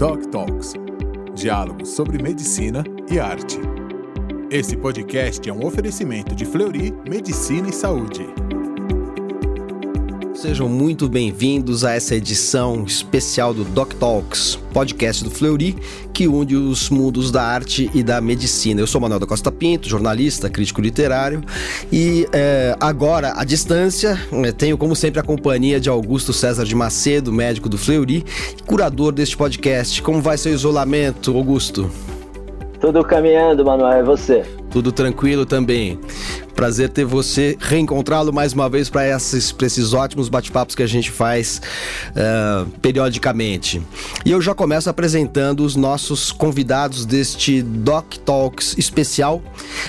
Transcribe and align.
Doc 0.00 0.24
Talks 0.30 0.72
diálogos 1.34 1.90
sobre 1.90 2.22
medicina 2.22 2.82
e 3.12 3.20
arte. 3.20 3.58
Esse 4.50 4.74
podcast 4.74 5.46
é 5.46 5.52
um 5.52 5.62
oferecimento 5.66 6.34
de 6.34 6.46
Fleury 6.46 6.90
Medicina 7.06 7.68
e 7.68 7.72
Saúde. 7.74 8.26
Sejam 10.40 10.70
muito 10.70 11.06
bem-vindos 11.06 11.84
a 11.84 11.92
essa 11.92 12.14
edição 12.14 12.84
especial 12.86 13.52
do 13.52 13.62
Doc 13.62 13.92
Talks, 13.92 14.56
podcast 14.72 15.22
do 15.22 15.28
Fleury, 15.28 15.76
que 16.14 16.26
une 16.26 16.56
os 16.56 16.88
mundos 16.88 17.30
da 17.30 17.42
arte 17.42 17.90
e 17.94 18.02
da 18.02 18.22
medicina. 18.22 18.80
Eu 18.80 18.86
sou 18.86 19.02
Manuel 19.02 19.20
da 19.20 19.26
Costa 19.26 19.52
Pinto, 19.52 19.86
jornalista, 19.86 20.48
crítico 20.48 20.80
literário, 20.80 21.42
e 21.92 22.26
é, 22.32 22.74
agora, 22.80 23.34
à 23.36 23.44
distância, 23.44 24.18
é, 24.32 24.50
tenho 24.50 24.78
como 24.78 24.96
sempre 24.96 25.20
a 25.20 25.22
companhia 25.22 25.78
de 25.78 25.90
Augusto 25.90 26.32
César 26.32 26.64
de 26.64 26.74
Macedo, 26.74 27.30
médico 27.30 27.68
do 27.68 27.76
Fleury 27.76 28.24
curador 28.64 29.12
deste 29.12 29.36
podcast. 29.36 30.00
Como 30.00 30.22
vai 30.22 30.38
seu 30.38 30.54
isolamento, 30.54 31.36
Augusto? 31.36 31.90
Tudo 32.80 33.04
caminhando, 33.04 33.62
Manuel, 33.62 33.92
é 33.92 34.02
você? 34.02 34.59
Tudo 34.70 34.92
tranquilo 34.92 35.44
também. 35.44 35.98
Prazer 36.54 36.90
ter 36.90 37.04
você, 37.04 37.56
reencontrá-lo 37.58 38.32
mais 38.32 38.52
uma 38.52 38.68
vez 38.68 38.88
para 38.90 39.08
esses, 39.08 39.54
esses 39.62 39.92
ótimos 39.92 40.28
bate-papos 40.28 40.74
que 40.74 40.82
a 40.82 40.86
gente 40.86 41.10
faz 41.10 41.60
uh, 42.10 42.68
periodicamente. 42.80 43.82
E 44.24 44.30
eu 44.30 44.40
já 44.40 44.54
começo 44.54 44.88
apresentando 44.88 45.64
os 45.64 45.74
nossos 45.74 46.30
convidados 46.30 47.06
deste 47.06 47.62
Doc 47.62 48.14
Talks 48.24 48.76
especial. 48.78 49.42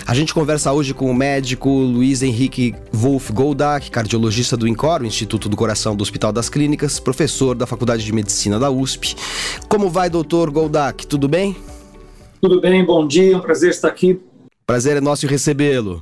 A 0.08 0.16
gente 0.16 0.34
conversa 0.34 0.72
hoje 0.72 0.94
com 0.94 1.12
o 1.12 1.14
médico 1.14 1.70
Luiz 1.70 2.24
Henrique 2.24 2.74
Wolf 2.92 3.32
Goldak, 3.32 3.92
cardiologista 3.92 4.56
do 4.56 4.68
INCOR, 4.68 5.04
Instituto 5.04 5.48
do 5.50 5.58
Coração 5.58 5.96
do 5.96 6.02
Hospital 6.02 6.32
das 6.32 6.50
Clínicas, 6.50 7.00
professor 7.00 7.54
da 7.54 7.68
Faculdade 7.68 8.04
de 8.04 8.14
Medicina 8.14 8.58
da 8.58 8.72
USP. 8.72 9.16
Como 9.68 9.90
vai, 9.90 10.10
doutor 10.10 10.50
Goldak? 10.50 11.06
Tudo 11.06 11.28
bem? 11.28 11.56
Tudo 12.42 12.60
bem, 12.60 12.84
bom 12.84 13.06
dia, 13.06 13.38
um 13.38 13.42
prazer 13.42 13.70
estar 13.70 13.88
aqui 13.88 14.20
Prazer 14.72 14.96
é 14.96 15.02
nosso 15.02 15.28
recebê-lo. 15.28 16.02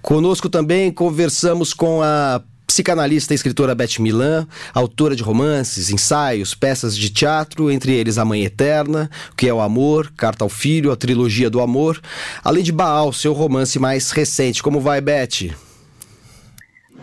Conosco 0.00 0.48
também 0.48 0.90
conversamos 0.90 1.74
com 1.74 2.00
a 2.00 2.40
psicanalista 2.66 3.34
e 3.34 3.36
escritora 3.36 3.74
Beth 3.74 3.98
Milan, 3.98 4.48
autora 4.72 5.14
de 5.14 5.22
romances, 5.22 5.90
ensaios, 5.90 6.54
peças 6.54 6.96
de 6.96 7.10
teatro, 7.10 7.70
entre 7.70 7.92
eles 7.92 8.16
A 8.16 8.24
Mãe 8.24 8.42
Eterna, 8.42 9.10
O 9.32 9.36
que 9.36 9.46
é 9.46 9.52
o 9.52 9.60
Amor, 9.60 10.10
Carta 10.16 10.46
ao 10.46 10.48
Filho, 10.48 10.90
A 10.90 10.96
Trilogia 10.96 11.50
do 11.50 11.60
Amor, 11.60 12.00
além 12.42 12.64
de 12.64 12.72
Baal, 12.72 13.12
seu 13.12 13.34
romance 13.34 13.78
mais 13.78 14.10
recente. 14.10 14.62
Como 14.62 14.80
vai, 14.80 15.02
Beth? 15.02 15.54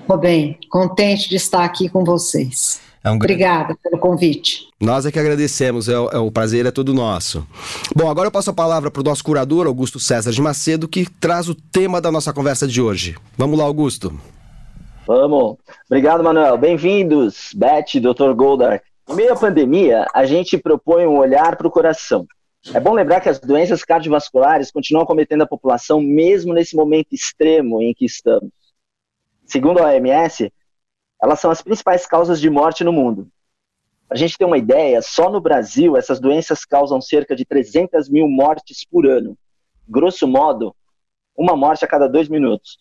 Vou 0.07 0.17
bem, 0.17 0.57
contente 0.67 1.29
de 1.29 1.35
estar 1.35 1.63
aqui 1.63 1.89
com 1.89 2.03
vocês. 2.03 2.81
É 3.03 3.11
um... 3.11 3.15
Obrigada 3.15 3.75
pelo 3.83 3.99
convite. 3.99 4.69
Nós 4.79 5.05
é 5.05 5.11
que 5.11 5.19
agradecemos, 5.19 5.89
é, 5.89 5.93
é, 5.93 6.17
o 6.17 6.31
prazer 6.31 6.65
é 6.65 6.71
todo 6.71 6.93
nosso. 6.93 7.45
Bom, 7.93 8.09
agora 8.09 8.27
eu 8.27 8.31
passo 8.31 8.49
a 8.49 8.53
palavra 8.53 8.89
para 8.89 9.01
o 9.01 9.03
nosso 9.03 9.23
curador, 9.23 9.67
Augusto 9.67 9.99
César 9.99 10.31
de 10.31 10.41
Macedo, 10.41 10.87
que 10.87 11.09
traz 11.19 11.49
o 11.49 11.55
tema 11.55 11.99
da 11.99 12.11
nossa 12.11 12.31
conversa 12.31 12.65
de 12.65 12.81
hoje. 12.81 13.15
Vamos 13.37 13.59
lá, 13.59 13.65
Augusto. 13.65 14.17
Vamos. 15.05 15.57
Obrigado, 15.85 16.23
Manuel. 16.23 16.57
Bem-vindos, 16.57 17.49
Beth, 17.53 17.99
Dr. 17.99 18.33
Goldark. 18.33 18.85
Em 19.09 19.15
meio 19.15 19.33
à 19.33 19.35
pandemia, 19.35 20.07
a 20.13 20.25
gente 20.25 20.57
propõe 20.57 21.05
um 21.05 21.17
olhar 21.17 21.57
para 21.57 21.67
o 21.67 21.71
coração. 21.71 22.25
É 22.73 22.79
bom 22.79 22.93
lembrar 22.93 23.19
que 23.19 23.27
as 23.27 23.37
doenças 23.37 23.83
cardiovasculares 23.83 24.71
continuam 24.71 25.05
cometendo 25.05 25.41
a 25.41 25.47
população 25.47 25.99
mesmo 25.99 26.53
nesse 26.53 26.73
momento 26.73 27.07
extremo 27.11 27.81
em 27.81 27.93
que 27.93 28.05
estamos. 28.05 28.49
Segundo 29.45 29.79
a 29.79 29.87
OMS, 29.87 30.49
elas 31.23 31.39
são 31.39 31.49
as 31.49 31.61
principais 31.61 32.05
causas 32.05 32.41
de 32.41 32.49
morte 32.49 32.83
no 32.83 32.91
mundo. 32.91 33.29
Para 34.09 34.17
a 34.17 34.19
gente 34.19 34.37
ter 34.37 34.43
uma 34.43 34.57
ideia, 34.57 35.01
só 35.01 35.29
no 35.29 35.39
Brasil 35.39 35.95
essas 35.95 36.19
doenças 36.19 36.65
causam 36.65 36.99
cerca 36.99 37.33
de 37.33 37.45
300 37.45 38.09
mil 38.09 38.27
mortes 38.27 38.83
por 38.83 39.07
ano. 39.07 39.37
Grosso 39.87 40.27
modo, 40.27 40.75
uma 41.33 41.55
morte 41.55 41.85
a 41.85 41.87
cada 41.87 42.09
dois 42.09 42.27
minutos. 42.27 42.77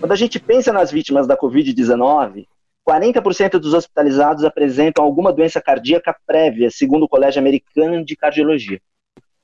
Quando 0.00 0.10
a 0.10 0.16
gente 0.16 0.40
pensa 0.40 0.72
nas 0.72 0.90
vítimas 0.90 1.26
da 1.26 1.36
Covid-19, 1.36 2.46
40% 2.88 3.58
dos 3.58 3.74
hospitalizados 3.74 4.42
apresentam 4.42 5.04
alguma 5.04 5.34
doença 5.34 5.60
cardíaca 5.60 6.16
prévia, 6.26 6.70
segundo 6.70 7.02
o 7.02 7.08
Colégio 7.08 7.40
Americano 7.40 8.02
de 8.02 8.16
Cardiologia. 8.16 8.80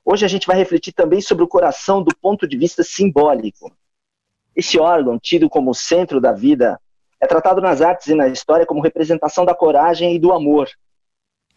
Hoje 0.02 0.24
a 0.24 0.28
gente 0.28 0.46
vai 0.46 0.56
refletir 0.56 0.92
também 0.92 1.20
sobre 1.20 1.44
o 1.44 1.48
coração 1.48 2.02
do 2.02 2.16
ponto 2.16 2.48
de 2.48 2.56
vista 2.56 2.82
simbólico. 2.82 3.70
Esse 4.56 4.80
órgão, 4.80 5.18
tido 5.18 5.50
como 5.50 5.74
centro 5.74 6.18
da 6.18 6.32
vida, 6.32 6.80
é 7.20 7.26
tratado 7.26 7.60
nas 7.60 7.80
artes 7.80 8.06
e 8.08 8.14
na 8.14 8.28
história 8.28 8.66
como 8.66 8.82
representação 8.82 9.44
da 9.44 9.54
coragem 9.54 10.14
e 10.14 10.18
do 10.18 10.32
amor. 10.32 10.68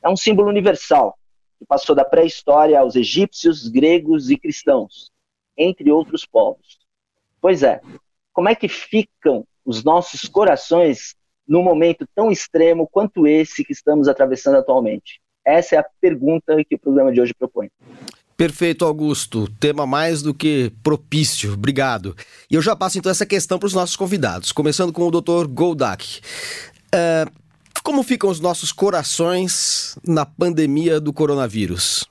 É 0.03 0.09
um 0.09 0.17
símbolo 0.17 0.49
universal 0.49 1.17
que 1.59 1.65
passou 1.65 1.95
da 1.95 2.03
pré-história 2.03 2.79
aos 2.79 2.95
egípcios, 2.95 3.67
gregos 3.67 4.29
e 4.29 4.37
cristãos, 4.37 5.11
entre 5.55 5.91
outros 5.91 6.25
povos. 6.25 6.79
Pois 7.39 7.61
é, 7.61 7.81
como 8.33 8.49
é 8.49 8.55
que 8.55 8.67
ficam 8.67 9.45
os 9.63 9.83
nossos 9.83 10.27
corações 10.27 11.15
num 11.47 11.61
momento 11.61 12.07
tão 12.15 12.31
extremo 12.31 12.87
quanto 12.87 13.27
esse 13.27 13.63
que 13.63 13.73
estamos 13.73 14.07
atravessando 14.07 14.57
atualmente? 14.57 15.21
Essa 15.45 15.75
é 15.75 15.79
a 15.79 15.85
pergunta 15.99 16.63
que 16.63 16.75
o 16.75 16.79
programa 16.79 17.11
de 17.11 17.21
hoje 17.21 17.33
propõe. 17.33 17.69
Perfeito, 18.41 18.85
Augusto. 18.85 19.47
Tema 19.59 19.85
mais 19.85 20.23
do 20.23 20.33
que 20.33 20.73
propício. 20.81 21.53
Obrigado. 21.53 22.15
E 22.49 22.55
eu 22.55 22.61
já 22.63 22.75
passo 22.75 22.97
então 22.97 23.11
essa 23.11 23.23
questão 23.23 23.59
para 23.59 23.67
os 23.67 23.73
nossos 23.75 23.95
convidados, 23.95 24.51
começando 24.51 24.91
com 24.91 25.07
o 25.07 25.11
Dr. 25.11 25.45
Goldak. 25.47 26.21
É, 26.91 27.27
como 27.83 28.01
ficam 28.01 28.31
os 28.31 28.39
nossos 28.39 28.71
corações 28.71 29.95
na 30.03 30.25
pandemia 30.25 30.99
do 30.99 31.13
coronavírus? 31.13 32.09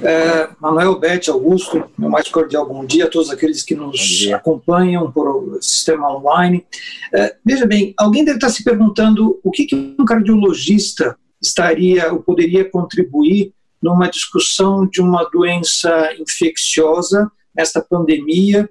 É, 0.00 0.48
Manuel, 0.60 1.00
Bete, 1.00 1.28
Augusto, 1.28 1.90
meu 1.98 2.08
mais 2.08 2.28
cordial 2.28 2.64
bom 2.64 2.84
dia 2.84 3.06
a 3.06 3.10
todos 3.10 3.30
aqueles 3.30 3.64
que 3.64 3.74
nos 3.74 4.28
acompanham 4.32 5.10
por 5.10 5.58
sistema 5.60 6.08
online. 6.16 6.64
É, 7.12 7.34
veja 7.44 7.66
bem, 7.66 7.94
alguém 7.98 8.24
deve 8.24 8.36
estar 8.36 8.50
se 8.50 8.62
perguntando 8.62 9.40
o 9.42 9.50
que, 9.50 9.64
que 9.64 9.96
um 9.98 10.04
cardiologista 10.04 11.18
estaria 11.42 12.12
ou 12.12 12.20
poderia 12.22 12.64
contribuir 12.64 13.52
numa 13.82 14.08
discussão 14.08 14.86
de 14.86 15.00
uma 15.00 15.24
doença 15.24 16.12
infecciosa, 16.18 17.30
esta 17.56 17.80
pandemia, 17.80 18.68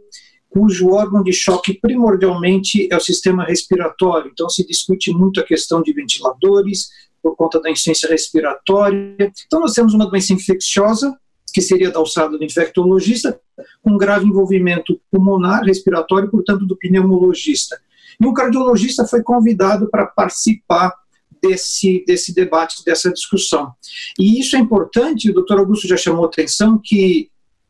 cujo 0.49 0.89
órgão 0.89 1.21
de 1.21 1.33
choque 1.33 1.73
primordialmente 1.73 2.87
é 2.91 2.95
o 2.95 3.01
sistema 3.01 3.43
respiratório. 3.43 4.31
Então, 4.31 4.49
se 4.49 4.65
discute 4.65 5.11
muito 5.11 5.39
a 5.39 5.43
questão 5.43 5.81
de 5.81 5.93
ventiladores 5.93 6.89
por 7.21 7.35
conta 7.35 7.59
da 7.59 7.69
insuficiência 7.69 8.09
respiratória. 8.09 9.31
Então, 9.45 9.59
nós 9.59 9.73
temos 9.73 9.93
uma 9.93 10.09
doença 10.09 10.33
infecciosa, 10.33 11.17
que 11.53 11.61
seria 11.61 11.91
da 11.91 11.99
alçada 11.99 12.37
do 12.37 12.43
infectologista, 12.43 13.39
com 13.81 13.97
grave 13.97 14.25
envolvimento 14.25 14.99
pulmonar, 15.11 15.63
respiratório, 15.63 16.29
portanto, 16.29 16.65
do 16.65 16.77
pneumologista. 16.77 17.79
E 18.19 18.25
um 18.25 18.33
cardiologista 18.33 19.05
foi 19.05 19.21
convidado 19.21 19.89
para 19.89 20.05
participar 20.05 20.93
desse, 21.41 22.03
desse 22.05 22.33
debate, 22.33 22.83
dessa 22.85 23.11
discussão. 23.11 23.71
E 24.19 24.39
isso 24.39 24.55
é 24.55 24.59
importante, 24.59 25.29
o 25.29 25.33
doutor 25.33 25.59
Augusto 25.59 25.87
já 25.87 25.97
chamou 25.97 26.25
atenção 26.25 26.79
que 26.83 27.29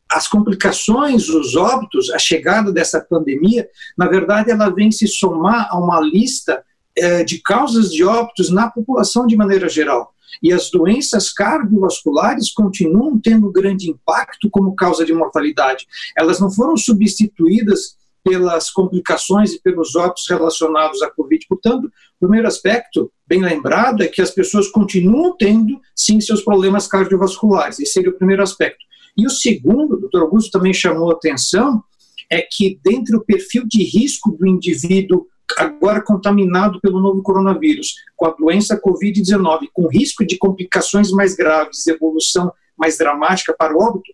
as 0.09 0.27
complicações, 0.27 1.27
os 1.27 1.55
óbitos, 1.55 2.09
a 2.11 2.19
chegada 2.19 2.71
dessa 2.71 3.01
pandemia, 3.01 3.67
na 3.97 4.07
verdade, 4.07 4.51
ela 4.51 4.69
vem 4.69 4.91
se 4.91 5.07
somar 5.07 5.67
a 5.69 5.77
uma 5.77 5.99
lista 5.99 6.63
eh, 6.95 7.23
de 7.23 7.41
causas 7.41 7.91
de 7.91 8.03
óbitos 8.03 8.49
na 8.49 8.69
população 8.69 9.27
de 9.27 9.35
maneira 9.35 9.67
geral. 9.67 10.13
E 10.41 10.53
as 10.53 10.69
doenças 10.69 11.31
cardiovasculares 11.31 12.51
continuam 12.51 13.19
tendo 13.19 13.51
grande 13.51 13.89
impacto 13.89 14.49
como 14.49 14.75
causa 14.75 15.05
de 15.05 15.13
mortalidade. 15.13 15.85
Elas 16.17 16.39
não 16.39 16.51
foram 16.51 16.77
substituídas 16.77 17.97
pelas 18.27 18.69
complicações 18.69 19.53
e 19.53 19.61
pelos 19.61 19.95
óbitos 19.95 20.25
relacionados 20.29 21.01
à 21.01 21.09
Covid. 21.09 21.45
Portanto, 21.47 21.85
o 21.85 21.91
primeiro 22.19 22.47
aspecto, 22.47 23.09
bem 23.25 23.41
lembrado, 23.41 24.03
é 24.03 24.07
que 24.07 24.21
as 24.21 24.31
pessoas 24.31 24.67
continuam 24.67 25.35
tendo, 25.37 25.79
sim, 25.95 26.19
seus 26.19 26.41
problemas 26.41 26.87
cardiovasculares. 26.87 27.79
Esse 27.79 27.93
seria 27.93 28.09
o 28.09 28.17
primeiro 28.17 28.43
aspecto. 28.43 28.83
E 29.17 29.25
o 29.25 29.29
segundo, 29.29 29.93
o 29.93 29.99
doutor 29.99 30.23
Augusto 30.23 30.51
também 30.51 30.73
chamou 30.73 31.09
atenção, 31.09 31.81
é 32.29 32.41
que 32.41 32.77
dentro 32.83 33.19
do 33.19 33.23
perfil 33.23 33.63
de 33.65 33.81
risco 33.83 34.31
do 34.31 34.45
indivíduo 34.45 35.25
agora 35.57 36.01
contaminado 36.01 36.81
pelo 36.81 36.99
novo 36.99 37.21
coronavírus, 37.21 37.95
com 38.17 38.25
a 38.25 38.31
doença 38.31 38.79
Covid-19, 38.79 39.69
com 39.73 39.87
risco 39.87 40.25
de 40.25 40.37
complicações 40.37 41.09
mais 41.11 41.35
graves, 41.35 41.87
evolução 41.87 42.51
mais 42.77 42.97
dramática 42.97 43.55
para 43.57 43.73
o 43.73 43.81
óbito, 43.81 44.11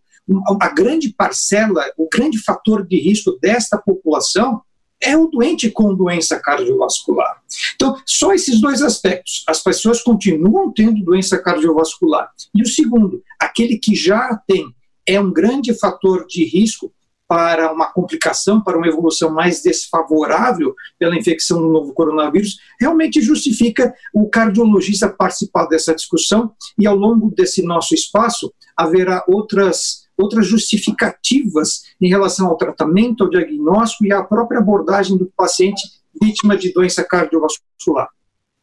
a 0.62 0.70
grande 0.70 1.14
parcela, 1.14 1.84
o 1.98 2.08
grande 2.12 2.38
fator 2.38 2.86
de 2.86 3.00
risco 3.00 3.38
desta 3.42 3.78
população 3.78 4.62
é 5.02 5.18
o 5.18 5.28
doente 5.28 5.70
com 5.70 5.94
doença 5.94 6.40
cardiovascular. 6.40 7.42
Então, 7.76 7.98
só 8.06 8.34
esses 8.34 8.62
dois 8.62 8.82
aspectos. 8.82 9.44
As 9.48 9.62
pessoas 9.62 10.02
continuam 10.02 10.72
tendo 10.72 11.04
doença 11.04 11.38
cardiovascular. 11.38 12.32
E 12.56 12.62
o 12.62 12.66
segundo, 12.66 13.22
aquele 13.38 13.78
que 13.78 13.94
já 13.94 14.40
tem 14.48 14.66
é 15.06 15.20
um 15.20 15.32
grande 15.32 15.74
fator 15.74 16.26
de 16.26 16.46
risco 16.46 16.92
para 17.28 17.72
uma 17.72 17.92
complicação, 17.92 18.62
para 18.62 18.78
uma 18.78 18.88
evolução 18.88 19.34
mais 19.34 19.62
desfavorável 19.62 20.74
pela 21.00 21.18
infecção 21.18 21.62
do 21.62 21.70
novo 21.70 21.94
coronavírus, 21.94 22.58
realmente 22.80 23.22
justifica 23.22 23.94
o 24.14 24.30
cardiologista 24.30 25.10
participar 25.10 25.66
dessa 25.66 25.96
discussão 25.96 26.54
e 26.78 26.86
ao 26.86 26.96
longo 26.96 27.32
desse 27.32 27.64
nosso 27.64 27.94
espaço 27.94 28.54
haverá 28.78 29.24
outras 29.28 30.03
outras 30.24 30.48
justificativas 30.48 31.84
em 32.02 32.08
relação 32.08 32.48
ao 32.48 32.58
tratamento, 32.58 33.24
ao 33.24 33.30
diagnóstico 33.30 34.06
e 34.06 34.14
à 34.14 34.24
própria 34.24 34.60
abordagem 34.60 35.18
do 35.18 35.32
paciente 35.36 35.82
vítima 36.20 36.56
de 36.56 36.72
doença 36.72 37.04
cardiovascular. 37.04 38.08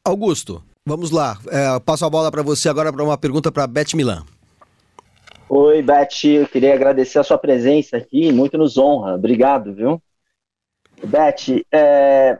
Augusto, 0.05 0.63
vamos 0.85 1.11
lá. 1.11 1.39
É, 1.49 1.79
passo 1.81 2.05
a 2.05 2.11
bola 2.11 2.31
para 2.31 2.43
você 2.43 2.69
agora 2.69 2.93
para 2.93 3.05
uma 3.05 3.19
pergunta 3.19 3.53
para 3.53 3.67
Beth 3.67 3.95
Milan. 3.95 4.25
Oi, 5.49 5.83
Beth, 5.83 6.25
eu 6.25 6.47
queria 6.47 6.75
agradecer 6.75 7.19
a 7.19 7.25
sua 7.25 7.37
presença 7.37 7.97
aqui, 7.97 8.33
muito 8.33 8.57
nos 8.57 8.79
honra. 8.79 9.17
Obrigado, 9.17 9.75
viu? 9.75 10.01
Beth, 11.05 11.63
é, 11.73 12.39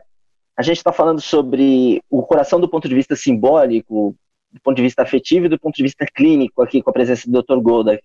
a 0.57 0.63
gente 0.63 0.77
está 0.77 0.93
falando 0.93 1.19
sobre 1.19 2.01
o 2.09 2.23
coração 2.23 2.59
do 2.59 2.69
ponto 2.69 2.87
de 2.87 2.95
vista 2.95 3.15
simbólico, 3.15 4.15
do 4.51 4.61
ponto 4.61 4.75
de 4.75 4.83
vista 4.83 5.01
afetivo 5.01 5.45
e 5.45 5.49
do 5.49 5.59
ponto 5.59 5.75
de 5.75 5.83
vista 5.83 6.05
clínico 6.05 6.61
aqui 6.61 6.81
com 6.81 6.89
a 6.89 6.93
presença 6.93 7.29
do 7.29 7.41
Dr. 7.41 7.59
Golda. 7.61 7.99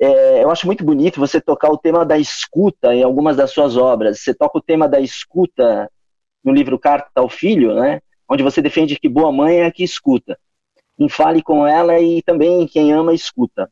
É, 0.00 0.44
eu 0.44 0.50
acho 0.50 0.66
muito 0.66 0.84
bonito 0.84 1.18
você 1.18 1.40
tocar 1.40 1.70
o 1.70 1.78
tema 1.78 2.04
da 2.04 2.16
escuta 2.18 2.94
em 2.94 3.02
algumas 3.02 3.36
das 3.36 3.50
suas 3.50 3.76
obras. 3.76 4.20
Você 4.20 4.32
toca 4.32 4.58
o 4.58 4.62
tema 4.62 4.88
da 4.88 5.00
escuta 5.00 5.90
no 6.44 6.52
livro 6.52 6.78
Carta 6.78 7.08
ao 7.16 7.28
Filho, 7.28 7.74
né? 7.74 8.00
Onde 8.28 8.42
você 8.42 8.62
defende 8.62 8.98
que 8.98 9.08
boa 9.08 9.32
mãe 9.32 9.58
é 9.58 9.66
a 9.66 9.72
que 9.72 9.82
escuta. 9.82 10.38
Em 10.98 11.08
fale 11.08 11.42
com 11.42 11.66
ela 11.66 11.98
e 11.98 12.22
também 12.22 12.66
quem 12.66 12.92
ama 12.92 13.12
escuta. 13.12 13.68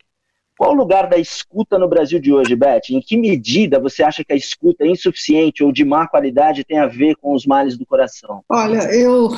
Qual 0.58 0.72
o 0.72 0.76
lugar 0.76 1.06
da 1.06 1.18
escuta 1.18 1.78
no 1.78 1.86
Brasil 1.86 2.18
de 2.18 2.32
hoje, 2.32 2.56
Beth? 2.56 2.90
Em 2.90 3.00
que 3.00 3.16
medida 3.16 3.78
você 3.78 4.02
acha 4.02 4.24
que 4.24 4.32
a 4.32 4.36
escuta 4.36 4.84
é 4.84 4.88
insuficiente 4.88 5.62
ou 5.62 5.70
de 5.70 5.84
má 5.84 6.08
qualidade 6.08 6.64
tem 6.64 6.78
a 6.78 6.86
ver 6.86 7.14
com 7.16 7.34
os 7.34 7.44
males 7.44 7.76
do 7.76 7.84
coração? 7.84 8.42
Olha, 8.48 8.90
eu 8.94 9.28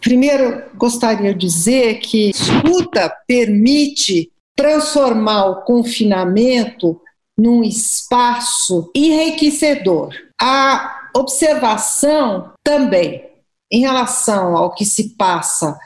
primeiro 0.00 0.64
gostaria 0.74 1.32
de 1.32 1.38
dizer 1.38 2.00
que 2.00 2.30
escuta 2.30 3.08
permite 3.26 4.32
transformar 4.58 5.46
o 5.46 5.62
confinamento 5.62 7.00
num 7.38 7.62
espaço 7.62 8.90
enriquecedor. 8.92 10.12
A 10.40 11.10
observação 11.14 12.50
também 12.64 13.24
em 13.70 13.82
relação 13.82 14.56
ao 14.56 14.74
que 14.74 14.84
se 14.84 15.10
passa 15.10 15.78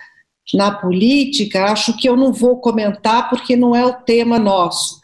na 0.54 0.70
política, 0.70 1.66
acho 1.66 1.94
que 1.98 2.08
eu 2.08 2.16
não 2.16 2.32
vou 2.32 2.62
comentar 2.62 3.28
porque 3.28 3.54
não 3.56 3.76
é 3.76 3.84
o 3.84 3.92
tema 3.92 4.38
nosso. 4.38 4.98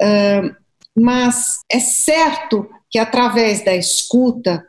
Uh, 0.00 0.54
mas 0.98 1.60
é 1.70 1.80
certo 1.80 2.66
que 2.90 2.98
através 2.98 3.62
da 3.62 3.76
escuta, 3.76 4.66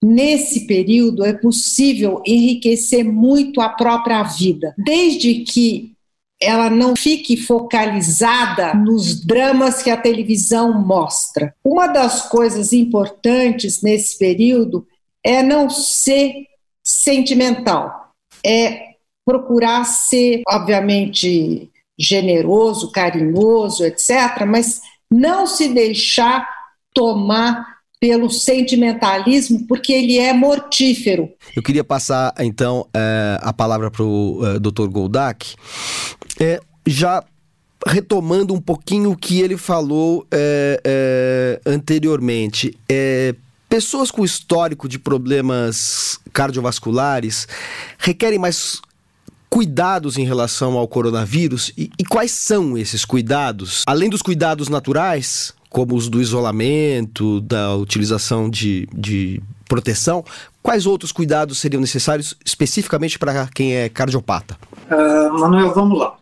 nesse 0.00 0.68
período, 0.68 1.24
é 1.24 1.32
possível 1.32 2.22
enriquecer 2.24 3.04
muito 3.04 3.60
a 3.60 3.70
própria 3.70 4.22
vida, 4.22 4.72
desde 4.78 5.40
que 5.40 5.91
ela 6.42 6.68
não 6.68 6.96
fique 6.96 7.36
focalizada 7.36 8.74
nos 8.74 9.24
dramas 9.24 9.82
que 9.82 9.90
a 9.90 9.96
televisão 9.96 10.72
mostra. 10.72 11.54
Uma 11.64 11.86
das 11.86 12.28
coisas 12.28 12.72
importantes 12.72 13.80
nesse 13.82 14.18
período 14.18 14.86
é 15.24 15.42
não 15.42 15.70
ser 15.70 16.46
sentimental, 16.82 18.12
é 18.44 18.92
procurar 19.24 19.84
ser, 19.84 20.42
obviamente, 20.48 21.70
generoso, 21.98 22.90
carinhoso, 22.90 23.84
etc., 23.84 24.44
mas 24.46 24.80
não 25.10 25.46
se 25.46 25.68
deixar 25.68 26.48
tomar 26.94 27.72
pelo 28.00 28.28
sentimentalismo, 28.28 29.64
porque 29.68 29.92
ele 29.92 30.18
é 30.18 30.32
mortífero. 30.32 31.30
Eu 31.54 31.62
queria 31.62 31.84
passar, 31.84 32.34
então, 32.40 32.84
é, 32.92 33.38
a 33.40 33.52
palavra 33.52 33.92
para 33.92 34.02
o 34.02 34.40
é, 34.44 34.58
Dr. 34.58 34.88
Goldak, 34.88 35.54
é, 36.42 36.60
já 36.84 37.22
retomando 37.86 38.52
um 38.52 38.60
pouquinho 38.60 39.12
o 39.12 39.16
que 39.16 39.40
ele 39.40 39.56
falou 39.56 40.26
é, 40.30 40.80
é, 40.84 41.60
anteriormente. 41.64 42.76
É, 42.88 43.34
pessoas 43.68 44.10
com 44.10 44.24
histórico 44.24 44.88
de 44.88 44.98
problemas 44.98 46.18
cardiovasculares 46.32 47.46
requerem 47.96 48.40
mais 48.40 48.80
cuidados 49.48 50.18
em 50.18 50.24
relação 50.24 50.76
ao 50.76 50.88
coronavírus 50.88 51.72
e, 51.78 51.90
e 51.96 52.04
quais 52.04 52.32
são 52.32 52.76
esses 52.76 53.04
cuidados? 53.04 53.84
Além 53.86 54.10
dos 54.10 54.22
cuidados 54.22 54.68
naturais, 54.68 55.54
como 55.70 55.94
os 55.94 56.08
do 56.08 56.20
isolamento, 56.20 57.40
da 57.40 57.74
utilização 57.76 58.50
de, 58.50 58.88
de 58.92 59.40
proteção, 59.68 60.24
quais 60.62 60.86
outros 60.86 61.12
cuidados 61.12 61.58
seriam 61.58 61.80
necessários 61.80 62.34
especificamente 62.44 63.18
para 63.18 63.46
quem 63.46 63.74
é 63.74 63.88
cardiopata? 63.88 64.56
Uh, 64.90 65.38
Manuel, 65.38 65.72
vamos 65.74 65.98
lá. 65.98 66.16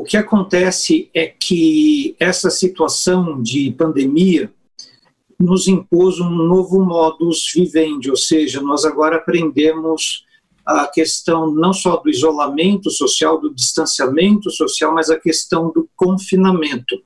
O 0.00 0.02
que 0.02 0.16
acontece 0.16 1.10
é 1.12 1.26
que 1.26 2.16
essa 2.18 2.48
situação 2.48 3.42
de 3.42 3.70
pandemia 3.72 4.50
nos 5.38 5.68
impôs 5.68 6.18
um 6.18 6.30
novo 6.30 6.82
modus 6.82 7.52
vivendi, 7.54 8.08
ou 8.08 8.16
seja, 8.16 8.62
nós 8.62 8.86
agora 8.86 9.16
aprendemos 9.16 10.24
a 10.64 10.86
questão 10.86 11.50
não 11.50 11.74
só 11.74 11.98
do 11.98 12.08
isolamento 12.08 12.90
social, 12.90 13.38
do 13.38 13.54
distanciamento 13.54 14.50
social, 14.50 14.94
mas 14.94 15.10
a 15.10 15.20
questão 15.20 15.70
do 15.70 15.86
confinamento. 15.94 16.96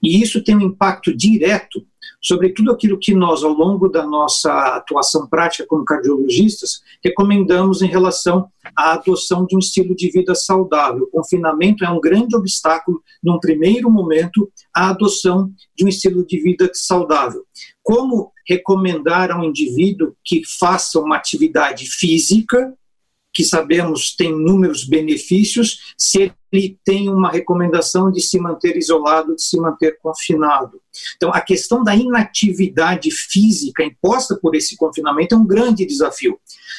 E 0.00 0.22
isso 0.22 0.40
tem 0.40 0.54
um 0.54 0.60
impacto 0.60 1.12
direto 1.12 1.84
sobre 2.26 2.52
tudo 2.52 2.72
aquilo 2.72 2.98
que 2.98 3.14
nós, 3.14 3.44
ao 3.44 3.52
longo 3.52 3.88
da 3.88 4.04
nossa 4.04 4.52
atuação 4.74 5.28
prática 5.28 5.64
como 5.64 5.84
cardiologistas, 5.84 6.80
recomendamos 7.00 7.82
em 7.82 7.86
relação 7.86 8.48
à 8.76 8.94
adoção 8.94 9.46
de 9.46 9.54
um 9.54 9.60
estilo 9.60 9.94
de 9.94 10.10
vida 10.10 10.34
saudável. 10.34 11.04
O 11.04 11.18
confinamento 11.18 11.84
é 11.84 11.88
um 11.88 12.00
grande 12.00 12.34
obstáculo, 12.34 13.00
num 13.22 13.38
primeiro 13.38 13.88
momento, 13.88 14.50
à 14.74 14.90
adoção 14.90 15.52
de 15.76 15.84
um 15.84 15.88
estilo 15.88 16.26
de 16.26 16.42
vida 16.42 16.68
saudável. 16.74 17.44
Como 17.80 18.32
recomendar 18.44 19.30
a 19.30 19.38
um 19.38 19.44
indivíduo 19.44 20.16
que 20.24 20.42
faça 20.58 20.98
uma 20.98 21.16
atividade 21.16 21.86
física, 21.86 22.74
que 23.36 23.44
sabemos 23.44 24.16
tem 24.16 24.30
inúmeros 24.30 24.82
benefícios, 24.82 25.92
se 25.98 26.32
ele 26.50 26.78
tem 26.82 27.10
uma 27.10 27.30
recomendação 27.30 28.10
de 28.10 28.22
se 28.22 28.40
manter 28.40 28.78
isolado, 28.78 29.36
de 29.36 29.42
se 29.42 29.60
manter 29.60 29.98
confinado. 30.00 30.80
Então, 31.16 31.30
a 31.34 31.42
questão 31.42 31.84
da 31.84 31.94
inatividade 31.94 33.10
física 33.10 33.84
imposta 33.84 34.38
por 34.40 34.54
esse 34.54 34.74
confinamento 34.74 35.34
é 35.34 35.38
um 35.38 35.46
grande 35.46 35.84
desafio. 35.84 36.38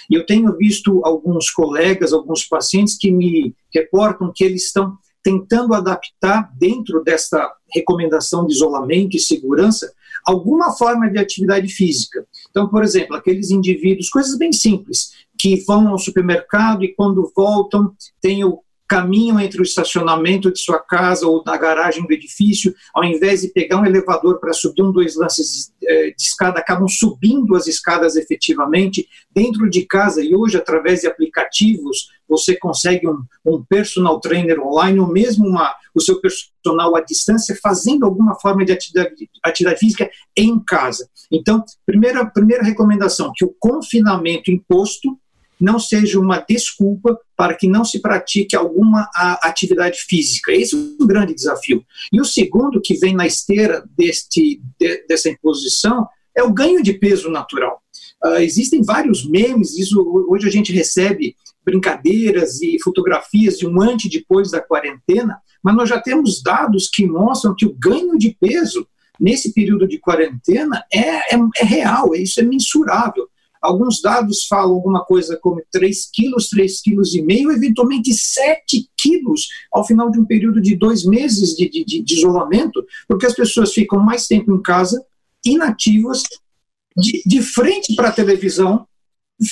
E 0.10 0.16
eu 0.16 0.26
tenho 0.26 0.58
visto 0.58 1.02
alguns 1.06 1.52
colegas, 1.52 2.12
alguns 2.12 2.44
pacientes 2.44 2.98
que 2.98 3.12
me 3.12 3.56
reportam 3.72 4.32
que 4.36 4.44
eles 4.44 4.66
estão 4.66 4.98
tentando 5.22 5.76
adaptar 5.76 6.50
dentro 6.58 7.04
desta 7.04 7.54
recomendação 7.72 8.48
de 8.48 8.54
isolamento 8.54 9.16
e 9.16 9.20
segurança 9.20 9.94
alguma 10.26 10.76
forma 10.76 11.10
de 11.10 11.18
atividade 11.18 11.68
física. 11.70 12.26
Então, 12.50 12.68
por 12.68 12.84
exemplo, 12.84 13.16
aqueles 13.16 13.50
indivíduos, 13.50 14.10
coisas 14.10 14.38
bem 14.38 14.52
simples, 14.52 15.12
que 15.40 15.64
vão 15.66 15.90
ao 15.90 15.98
supermercado 15.98 16.84
e 16.84 16.94
quando 16.94 17.32
voltam 17.36 17.94
tem 18.22 18.44
o 18.44 18.62
caminho 18.88 19.40
entre 19.40 19.60
o 19.60 19.64
estacionamento 19.64 20.52
de 20.52 20.60
sua 20.60 20.80
casa 20.80 21.28
ou 21.28 21.44
da 21.44 21.58
garagem 21.58 22.06
do 22.08 22.14
edifício, 22.14 22.74
ao 22.94 23.04
invés 23.04 23.42
de 23.42 23.50
pegar 23.50 23.82
um 23.82 23.86
elevador 23.86 24.40
para 24.40 24.54
subir 24.54 24.82
um, 24.82 24.92
dois 24.92 25.16
lances 25.18 25.74
de, 25.80 25.88
eh, 25.88 26.14
de 26.18 26.24
escada, 26.24 26.60
acabam 26.60 26.88
subindo 26.88 27.56
as 27.56 27.68
escadas 27.68 28.16
efetivamente 28.16 29.08
dentro 29.30 29.70
de 29.70 29.86
casa 29.86 30.24
e 30.24 30.34
hoje, 30.34 30.56
através 30.56 31.02
de 31.02 31.08
aplicativos, 31.08 32.08
você 32.30 32.56
consegue 32.56 33.08
um, 33.08 33.24
um 33.46 33.64
personal 33.64 34.22
trainer 34.22 34.60
online 34.60 35.00
ou 35.00 35.08
mesmo 35.08 35.46
uma, 35.46 35.76
o 35.94 36.00
seu 36.00 36.22
personal 36.22 36.96
à 36.96 37.02
distância 37.02 37.58
fazendo 37.62 38.06
alguma 38.06 38.40
forma 38.40 38.64
de 38.64 38.72
atividade, 38.72 39.30
atividade 39.44 39.80
física 39.80 40.10
em 40.36 40.60
casa. 40.60 41.10
Então, 41.30 41.64
primeira, 41.86 42.26
primeira 42.26 42.64
recomendação, 42.64 43.34
que 43.36 43.44
o 43.44 43.54
confinamento 43.60 44.50
imposto 44.50 45.18
não 45.60 45.80
seja 45.80 46.20
uma 46.20 46.40
desculpa 46.40 47.18
para 47.36 47.56
que 47.56 47.68
não 47.68 47.84
se 47.84 48.00
pratique 48.00 48.56
alguma 48.56 49.10
atividade 49.42 50.00
física. 50.08 50.52
Esse 50.52 50.76
é 50.76 50.78
um 50.78 51.08
grande 51.08 51.34
desafio. 51.34 51.84
E 52.12 52.22
o 52.22 52.26
segundo, 52.26 52.82
que 52.82 52.96
vem 52.96 53.16
na 53.16 53.26
esteira 53.26 53.84
deste, 53.98 54.62
de, 54.80 55.06
dessa 55.08 55.30
imposição, 55.30 56.08
é 56.36 56.44
o 56.44 56.54
ganho 56.54 56.84
de 56.84 56.94
peso 56.94 57.30
natural. 57.30 57.82
Uh, 58.24 58.38
existem 58.38 58.84
vários 58.84 59.28
memes, 59.28 59.78
isso, 59.78 60.02
hoje 60.30 60.48
a 60.48 60.52
gente 60.52 60.72
recebe 60.72 61.36
brincadeiras 61.66 62.62
e 62.62 62.82
fotografias 62.82 63.58
de 63.58 63.68
um 63.68 63.82
antes 63.82 64.06
e 64.06 64.20
depois 64.20 64.52
da 64.52 64.62
quarentena, 64.62 65.38
mas 65.62 65.76
nós 65.76 65.90
já 65.90 66.00
temos 66.00 66.42
dados 66.42 66.88
que 66.88 67.06
mostram 67.06 67.54
que 67.56 67.66
o 67.66 67.74
ganho 67.74 68.18
de 68.18 68.36
peso 68.40 68.88
nesse 69.20 69.54
período 69.54 69.88
de 69.88 70.00
quarentena 70.00 70.84
é, 70.94 71.36
é, 71.36 71.40
é 71.58 71.64
real, 71.64 72.16
isso 72.16 72.40
é 72.40 72.44
mensurável. 72.44 73.28
Alguns 73.68 74.02
dados 74.02 74.48
falam 74.48 74.74
alguma 74.74 75.04
coisa 75.04 75.38
como 75.42 75.62
3 75.70 76.10
quilos, 76.14 76.48
3 76.48 76.82
quilos 76.82 77.14
e 77.14 77.22
meio, 77.22 77.52
eventualmente 77.52 78.14
7 78.14 78.90
quilos 78.98 79.50
ao 79.74 79.86
final 79.86 80.10
de 80.10 80.18
um 80.18 80.26
período 80.26 80.62
de 80.62 80.74
dois 80.74 81.04
meses 81.04 81.54
de, 81.54 81.70
de, 81.70 82.02
de 82.02 82.14
isolamento, 82.14 82.86
porque 83.10 83.26
as 83.26 83.36
pessoas 83.36 83.74
ficam 83.74 84.00
mais 84.00 84.26
tempo 84.26 84.56
em 84.56 84.62
casa 84.62 85.04
inativas 85.46 86.24
de, 86.96 87.22
de 87.26 87.42
frente 87.42 87.94
para 87.94 88.08
a 88.08 88.14
televisão, 88.14 88.88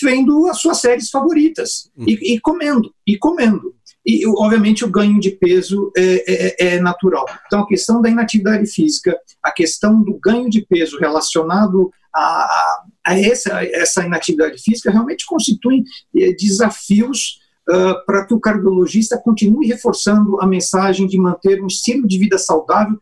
vendo 0.02 0.48
as 0.48 0.62
suas 0.62 0.78
séries 0.80 1.10
favoritas 1.10 1.92
hum. 1.98 2.06
e, 2.08 2.36
e, 2.36 2.40
comendo, 2.40 2.96
e 3.06 3.18
comendo. 3.18 3.76
E, 4.06 4.26
obviamente, 4.28 4.86
o 4.86 4.90
ganho 4.90 5.20
de 5.20 5.32
peso 5.32 5.92
é, 5.98 6.24
é, 6.28 6.76
é, 6.76 6.80
natural. 6.80 7.26
Então, 7.48 7.62
a 7.62 7.68
questão 7.68 8.02
da 8.02 8.10
inatividade 8.10 8.66
física, 8.68 9.14
a 9.44 9.52
questão 9.52 10.02
do 10.02 10.18
ganho 10.24 10.50
de 10.50 10.66
peso 10.66 10.98
relacionado 10.98 11.92
a, 12.14 12.22
a 12.22 12.86
essa, 13.14 13.64
essa 13.66 14.06
inatividade 14.06 14.62
física 14.62 14.92
realmente 14.92 15.26
constituem 15.26 15.84
eh, 16.16 16.34
desafios 16.34 17.40
uh, 17.70 18.06
para 18.06 18.26
que 18.26 18.34
o 18.34 18.40
cardiologista 18.40 19.18
continue 19.18 19.68
reforçando 19.68 20.42
a 20.42 20.48
mensagem 20.48 21.08
de 21.08 21.18
manter 21.18 21.62
um 21.62 21.68
estilo 21.68 22.08
de 22.08 22.18
vida 22.18 22.38
saudável 22.38 22.98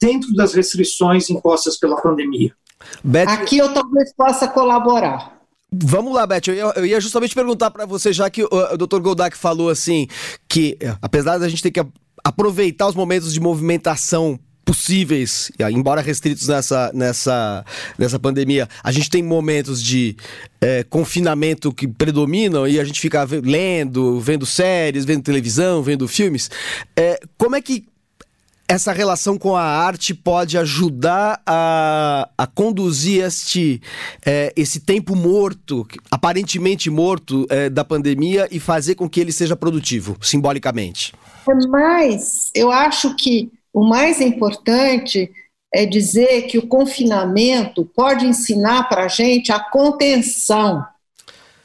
dentro 0.00 0.32
das 0.34 0.52
restrições 0.54 1.30
impostas 1.30 1.78
pela 1.78 2.00
pandemia. 2.00 2.52
Beth... 3.02 3.28
Aqui 3.28 3.58
eu 3.58 3.72
talvez 3.72 4.12
possa 4.14 4.46
colaborar. 4.48 5.36
Vamos 5.72 6.14
lá, 6.14 6.26
Beth. 6.26 6.42
Eu 6.48 6.54
ia, 6.54 6.72
eu 6.76 6.86
ia 6.86 7.00
justamente 7.00 7.34
perguntar 7.34 7.70
para 7.70 7.86
você, 7.86 8.12
já 8.12 8.30
que 8.30 8.44
o, 8.44 8.48
o 8.48 8.76
Dr. 8.76 9.00
Goldak 9.00 9.36
falou 9.36 9.68
assim, 9.68 10.06
que 10.48 10.76
eh, 10.80 10.96
apesar 11.02 11.38
da 11.38 11.48
gente 11.48 11.62
ter 11.62 11.70
que 11.70 11.84
aproveitar 12.22 12.88
os 12.88 12.94
momentos 12.94 13.32
de 13.32 13.40
movimentação 13.40 14.38
possíveis, 14.66 15.52
embora 15.70 16.00
restritos 16.00 16.48
nessa, 16.48 16.90
nessa, 16.92 17.64
nessa 17.96 18.18
pandemia, 18.18 18.68
a 18.82 18.90
gente 18.90 19.08
tem 19.08 19.22
momentos 19.22 19.80
de 19.80 20.16
é, 20.60 20.82
confinamento 20.82 21.72
que 21.72 21.86
predominam 21.86 22.66
e 22.66 22.80
a 22.80 22.84
gente 22.84 23.00
fica 23.00 23.24
lendo, 23.44 24.18
vendo 24.18 24.44
séries, 24.44 25.04
vendo 25.04 25.22
televisão, 25.22 25.84
vendo 25.84 26.08
filmes. 26.08 26.50
É, 26.96 27.20
como 27.38 27.54
é 27.54 27.62
que 27.62 27.86
essa 28.68 28.90
relação 28.90 29.38
com 29.38 29.54
a 29.54 29.62
arte 29.62 30.12
pode 30.12 30.58
ajudar 30.58 31.40
a, 31.46 32.28
a 32.36 32.46
conduzir 32.48 33.24
este, 33.24 33.80
é, 34.24 34.52
esse 34.56 34.80
tempo 34.80 35.14
morto, 35.14 35.86
aparentemente 36.10 36.90
morto, 36.90 37.46
é, 37.48 37.70
da 37.70 37.84
pandemia 37.84 38.48
e 38.50 38.58
fazer 38.58 38.96
com 38.96 39.08
que 39.08 39.20
ele 39.20 39.30
seja 39.30 39.54
produtivo, 39.54 40.16
simbolicamente? 40.20 41.14
Mas 41.70 42.50
eu 42.52 42.72
acho 42.72 43.14
que 43.14 43.48
o 43.76 43.84
mais 43.84 44.22
importante 44.22 45.30
é 45.70 45.84
dizer 45.84 46.46
que 46.46 46.56
o 46.56 46.66
confinamento 46.66 47.84
pode 47.84 48.24
ensinar 48.24 48.88
para 48.88 49.04
a 49.04 49.08
gente 49.08 49.52
a 49.52 49.60
contenção, 49.60 50.82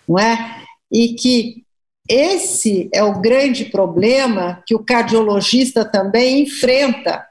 não 0.06 0.20
é? 0.20 0.62
E 0.91 1.13
que 1.13 1.63
esse 2.10 2.89
é 2.94 3.01
o 3.01 3.22
grande 3.22 3.63
problema 3.63 4.62
que 4.68 4.75
o 4.75 4.84
cardiologista 4.84 5.86
também 5.86 6.41
enfrenta. 6.41 7.25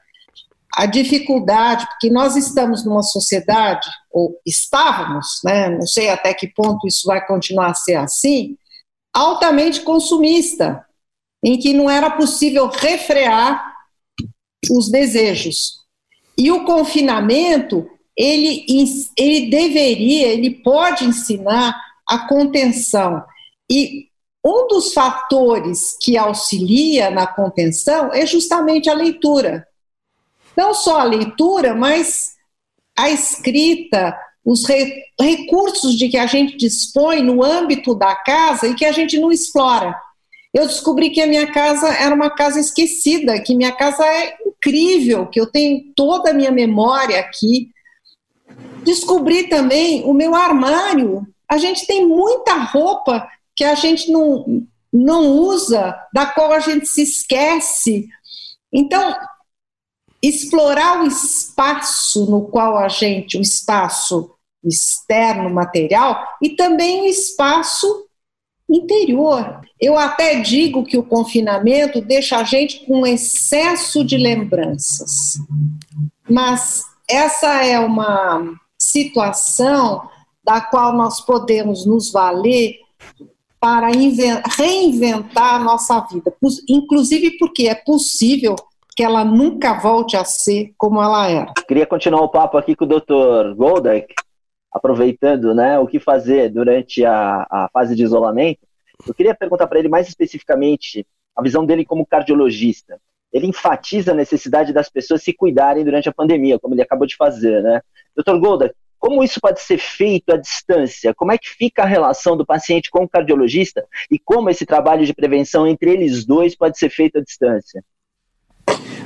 A 0.73 0.87
dificuldade, 0.87 1.85
porque 1.85 2.09
nós 2.09 2.35
estamos 2.35 2.83
numa 2.83 3.03
sociedade, 3.03 3.87
ou 4.09 4.35
estávamos, 4.43 5.41
né, 5.45 5.69
não 5.69 5.85
sei 5.85 6.09
até 6.09 6.33
que 6.33 6.47
ponto 6.47 6.87
isso 6.87 7.05
vai 7.05 7.23
continuar 7.27 7.69
a 7.69 7.75
ser 7.75 7.97
assim, 7.97 8.57
altamente 9.13 9.81
consumista, 9.81 10.83
em 11.43 11.59
que 11.59 11.71
não 11.71 11.87
era 11.87 12.09
possível 12.09 12.67
refrear 12.67 13.70
os 14.69 14.89
desejos. 14.89 15.81
E 16.37 16.51
o 16.51 16.65
confinamento, 16.65 17.89
ele, 18.15 18.65
ele 19.17 19.49
deveria, 19.49 20.27
ele 20.27 20.51
pode 20.61 21.05
ensinar 21.05 21.75
a 22.07 22.27
contenção. 22.27 23.23
E 23.69 24.07
um 24.43 24.67
dos 24.67 24.93
fatores 24.93 25.97
que 26.01 26.17
auxilia 26.17 27.09
na 27.09 27.27
contenção 27.27 28.11
é 28.11 28.25
justamente 28.25 28.89
a 28.89 28.93
leitura. 28.93 29.67
Não 30.57 30.73
só 30.73 30.99
a 30.99 31.03
leitura, 31.03 31.73
mas 31.73 32.31
a 32.97 33.09
escrita, 33.09 34.17
os 34.43 34.65
re 34.65 35.03
recursos 35.19 35.95
de 35.95 36.09
que 36.09 36.17
a 36.17 36.25
gente 36.25 36.57
dispõe 36.57 37.21
no 37.21 37.43
âmbito 37.43 37.93
da 37.93 38.15
casa 38.15 38.67
e 38.67 38.75
que 38.75 38.85
a 38.85 38.91
gente 38.91 39.19
não 39.19 39.31
explora. 39.31 39.95
Eu 40.53 40.67
descobri 40.67 41.11
que 41.11 41.21
a 41.21 41.27
minha 41.27 41.51
casa 41.51 41.87
era 41.87 42.13
uma 42.13 42.29
casa 42.29 42.59
esquecida, 42.59 43.39
que 43.39 43.55
minha 43.55 43.71
casa 43.71 44.03
é 44.05 44.35
incrível, 44.61 45.25
que 45.25 45.39
eu 45.39 45.47
tenho 45.47 45.91
toda 45.95 46.29
a 46.29 46.33
minha 46.33 46.51
memória 46.51 47.19
aqui. 47.19 47.71
Descobri 48.83 49.49
também 49.49 50.03
o 50.03 50.13
meu 50.13 50.35
armário. 50.35 51.27
A 51.49 51.57
gente 51.57 51.85
tem 51.87 52.07
muita 52.07 52.55
roupa 52.55 53.27
que 53.55 53.63
a 53.63 53.73
gente 53.75 54.11
não, 54.11 54.65
não 54.93 55.27
usa, 55.31 55.95
da 56.13 56.27
qual 56.27 56.53
a 56.53 56.59
gente 56.59 56.85
se 56.85 57.01
esquece. 57.01 58.07
Então, 58.71 59.15
explorar 60.21 61.03
o 61.03 61.07
espaço 61.07 62.29
no 62.29 62.47
qual 62.47 62.77
a 62.77 62.87
gente, 62.87 63.37
o 63.37 63.41
espaço 63.41 64.31
externo, 64.63 65.49
material, 65.49 66.23
e 66.41 66.51
também 66.55 67.01
o 67.01 67.05
espaço 67.05 68.07
interior. 68.71 69.61
Eu 69.79 69.97
até 69.97 70.39
digo 70.39 70.83
que 70.83 70.97
o 70.97 71.03
confinamento 71.03 72.01
deixa 72.01 72.37
a 72.37 72.43
gente 72.43 72.85
com 72.85 73.01
um 73.01 73.05
excesso 73.05 74.03
de 74.03 74.17
lembranças. 74.17 75.11
Mas 76.29 76.83
essa 77.09 77.63
é 77.65 77.79
uma 77.79 78.53
situação 78.77 80.09
da 80.43 80.61
qual 80.61 80.93
nós 80.93 81.21
podemos 81.21 81.85
nos 81.85 82.11
valer 82.11 82.75
para 83.59 83.89
reinventar 84.57 85.55
a 85.55 85.59
nossa 85.59 85.99
vida, 86.11 86.33
inclusive 86.67 87.37
porque 87.37 87.67
é 87.67 87.75
possível 87.75 88.55
que 88.95 89.03
ela 89.03 89.23
nunca 89.23 89.79
volte 89.79 90.17
a 90.17 90.25
ser 90.25 90.73
como 90.77 91.01
ela 91.01 91.29
era. 91.29 91.53
Queria 91.67 91.85
continuar 91.85 92.21
o 92.21 92.29
papo 92.29 92.57
aqui 92.57 92.75
com 92.75 92.85
o 92.85 92.87
Dr. 92.87 93.55
Goldak, 93.55 94.13
aproveitando 94.71 95.53
né, 95.53 95.77
o 95.79 95.87
que 95.87 95.99
fazer 95.99 96.49
durante 96.49 97.03
a, 97.05 97.45
a 97.49 97.69
fase 97.73 97.95
de 97.95 98.03
isolamento, 98.03 98.59
eu 99.07 99.13
queria 99.13 99.35
perguntar 99.35 99.67
para 99.67 99.79
ele 99.79 99.89
mais 99.89 100.07
especificamente 100.07 101.05
a 101.35 101.41
visão 101.41 101.65
dele 101.65 101.85
como 101.85 102.05
cardiologista. 102.05 102.99
Ele 103.33 103.47
enfatiza 103.47 104.11
a 104.11 104.15
necessidade 104.15 104.73
das 104.73 104.89
pessoas 104.89 105.23
se 105.23 105.33
cuidarem 105.33 105.83
durante 105.83 106.09
a 106.09 106.13
pandemia, 106.13 106.59
como 106.59 106.73
ele 106.73 106.81
acabou 106.81 107.07
de 107.07 107.15
fazer, 107.15 107.61
né? 107.63 107.81
Doutor 108.15 108.39
Golda, 108.39 108.75
como 108.99 109.23
isso 109.23 109.39
pode 109.41 109.59
ser 109.61 109.79
feito 109.79 110.31
à 110.31 110.37
distância? 110.37 111.13
Como 111.15 111.31
é 111.31 111.37
que 111.37 111.49
fica 111.49 111.81
a 111.81 111.87
relação 111.87 112.37
do 112.37 112.45
paciente 112.45 112.91
com 112.91 113.03
o 113.03 113.09
cardiologista 113.09 113.83
e 114.11 114.19
como 114.19 114.49
esse 114.49 114.65
trabalho 114.65 115.05
de 115.05 115.13
prevenção 115.13 115.65
entre 115.65 115.91
eles 115.91 116.23
dois 116.23 116.55
pode 116.55 116.77
ser 116.77 116.89
feito 116.89 117.17
à 117.17 117.21
distância? 117.21 117.83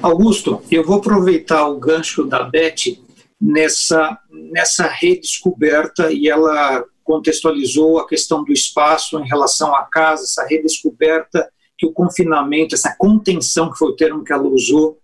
Augusto, 0.01 0.61
eu 0.69 0.83
vou 0.83 0.97
aproveitar 0.97 1.67
o 1.67 1.79
gancho 1.79 2.25
da 2.25 2.43
Beth 2.43 2.97
nessa, 3.39 4.17
nessa 4.51 4.87
redescoberta 4.87 6.11
e 6.11 6.27
ela 6.27 6.83
contextualizou 7.03 7.99
a 7.99 8.07
questão 8.07 8.43
do 8.43 8.51
espaço 8.51 9.19
em 9.19 9.27
relação 9.27 9.75
à 9.75 9.83
casa, 9.83 10.23
essa 10.23 10.45
redescoberta 10.45 11.47
que 11.77 11.85
o 11.85 11.93
confinamento, 11.93 12.73
essa 12.73 12.95
contenção, 12.97 13.71
que 13.71 13.77
foi 13.77 13.89
o 13.89 13.95
termo 13.95 14.23
que 14.23 14.33
ela 14.33 14.47
usou, 14.47 14.97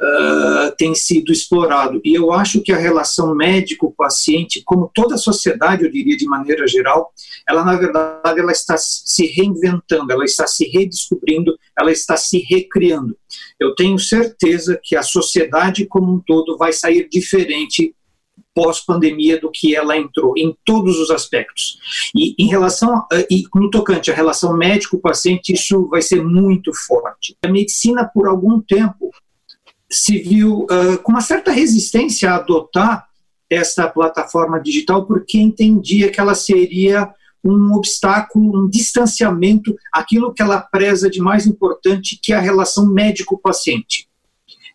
uh, 0.00 0.74
tem 0.76 0.94
sido 0.94 1.30
explorado. 1.30 2.00
E 2.04 2.14
eu 2.14 2.32
acho 2.32 2.62
que 2.62 2.72
a 2.72 2.76
relação 2.76 3.34
médico-paciente, 3.34 4.62
como 4.64 4.90
toda 4.94 5.14
a 5.14 5.18
sociedade, 5.18 5.84
eu 5.84 5.90
diria 5.90 6.16
de 6.16 6.26
maneira 6.26 6.66
geral, 6.66 7.12
ela 7.48 7.64
na 7.64 7.76
verdade 7.76 8.40
ela 8.40 8.52
está 8.52 8.76
se 8.78 9.26
reinventando, 9.26 10.12
ela 10.12 10.24
está 10.24 10.46
se 10.46 10.66
redescobrindo, 10.66 11.56
ela 11.78 11.92
está 11.92 12.16
se 12.16 12.38
recriando. 12.38 13.16
Eu 13.58 13.74
tenho 13.74 13.98
certeza 13.98 14.80
que 14.82 14.96
a 14.96 15.02
sociedade 15.02 15.86
como 15.86 16.14
um 16.14 16.20
todo 16.20 16.56
vai 16.56 16.72
sair 16.72 17.08
diferente 17.08 17.94
pós-pandemia 18.54 19.40
do 19.40 19.50
que 19.50 19.76
ela 19.76 19.96
entrou, 19.96 20.34
em 20.36 20.56
todos 20.64 20.98
os 20.98 21.10
aspectos. 21.10 21.78
E 22.14 22.34
em 22.36 22.48
relação, 22.48 23.06
e 23.30 23.44
no 23.54 23.70
tocante 23.70 24.10
à 24.10 24.14
relação 24.14 24.56
médico-paciente, 24.56 25.52
isso 25.52 25.88
vai 25.88 26.02
ser 26.02 26.22
muito 26.22 26.72
forte. 26.74 27.36
A 27.44 27.48
medicina, 27.48 28.10
por 28.12 28.26
algum 28.26 28.60
tempo, 28.60 29.10
se 29.90 30.18
viu 30.18 30.66
uh, 30.70 30.98
com 31.02 31.12
uma 31.12 31.20
certa 31.20 31.50
resistência 31.50 32.30
a 32.30 32.36
adotar 32.36 33.08
essa 33.48 33.88
plataforma 33.88 34.60
digital, 34.60 35.04
porque 35.04 35.38
entendia 35.38 36.10
que 36.10 36.20
ela 36.20 36.34
seria 36.34 37.12
um 37.42 37.74
obstáculo, 37.74 38.64
um 38.64 38.68
distanciamento, 38.68 39.74
aquilo 39.92 40.32
que 40.32 40.42
ela 40.42 40.60
preza 40.60 41.10
de 41.10 41.20
mais 41.20 41.46
importante, 41.46 42.18
que 42.22 42.32
é 42.32 42.36
a 42.36 42.40
relação 42.40 42.86
médico-paciente. 42.86 44.08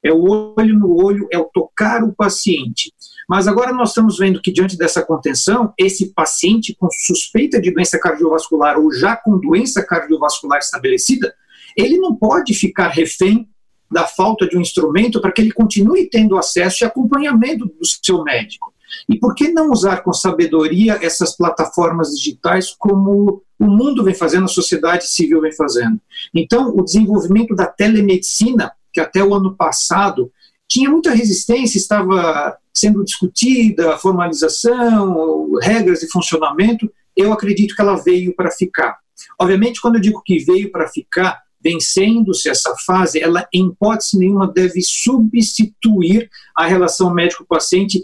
É 0.03 0.11
o 0.11 0.53
olho 0.57 0.77
no 0.77 0.93
olho, 1.01 1.27
é 1.31 1.37
o 1.37 1.45
tocar 1.45 2.03
o 2.03 2.13
paciente. 2.13 2.91
Mas 3.27 3.47
agora 3.47 3.71
nós 3.71 3.89
estamos 3.89 4.17
vendo 4.17 4.41
que, 4.41 4.51
diante 4.51 4.77
dessa 4.77 5.01
contenção, 5.01 5.73
esse 5.77 6.13
paciente 6.13 6.75
com 6.75 6.87
suspeita 6.91 7.59
de 7.59 7.71
doença 7.71 7.99
cardiovascular 7.99 8.77
ou 8.77 8.91
já 8.91 9.15
com 9.15 9.39
doença 9.39 9.83
cardiovascular 9.83 10.59
estabelecida, 10.59 11.33
ele 11.75 11.97
não 11.97 12.15
pode 12.15 12.53
ficar 12.53 12.89
refém 12.89 13.49
da 13.95 14.05
falta 14.05 14.45
de 14.45 14.57
um 14.57 14.61
instrumento 14.61 15.21
para 15.21 15.31
que 15.31 15.41
ele 15.41 15.53
continue 15.53 16.09
tendo 16.09 16.37
acesso 16.37 16.83
e 16.83 16.85
acompanhamento 16.85 17.65
do 17.65 17.85
seu 17.85 18.23
médico. 18.23 18.73
E 19.07 19.17
por 19.17 19.33
que 19.33 19.53
não 19.53 19.71
usar 19.71 20.03
com 20.03 20.11
sabedoria 20.11 20.99
essas 21.01 21.33
plataformas 21.33 22.09
digitais 22.09 22.75
como 22.77 23.41
o 23.57 23.65
mundo 23.65 24.03
vem 24.03 24.13
fazendo, 24.13 24.43
a 24.43 24.49
sociedade 24.49 25.07
civil 25.07 25.39
vem 25.39 25.53
fazendo? 25.53 25.97
Então, 26.33 26.75
o 26.75 26.83
desenvolvimento 26.83 27.55
da 27.55 27.67
telemedicina, 27.67 28.73
que 28.91 28.99
até 28.99 29.23
o 29.23 29.33
ano 29.33 29.55
passado 29.55 30.29
tinha 30.67 30.89
muita 30.89 31.11
resistência, 31.11 31.77
estava 31.77 32.57
sendo 32.73 33.01
discutida, 33.01 33.97
formalização, 33.97 35.53
regras 35.61 36.01
de 36.01 36.11
funcionamento, 36.11 36.91
eu 37.15 37.31
acredito 37.31 37.73
que 37.73 37.81
ela 37.81 37.95
veio 37.95 38.35
para 38.35 38.51
ficar. 38.51 38.97
Obviamente, 39.39 39.79
quando 39.79 39.95
eu 39.95 40.01
digo 40.01 40.21
que 40.21 40.39
veio 40.39 40.69
para 40.69 40.85
ficar, 40.89 41.44
vencendo-se 41.65 42.47
essa 42.47 42.75
fase, 42.85 43.19
ela 43.19 43.47
em 43.51 43.69
hipótese 43.69 44.19
nenhuma 44.19 44.47
deve 44.47 44.83
substituir 44.83 46.29
a 46.55 46.67
relação 46.67 47.11
médico-paciente 47.11 48.03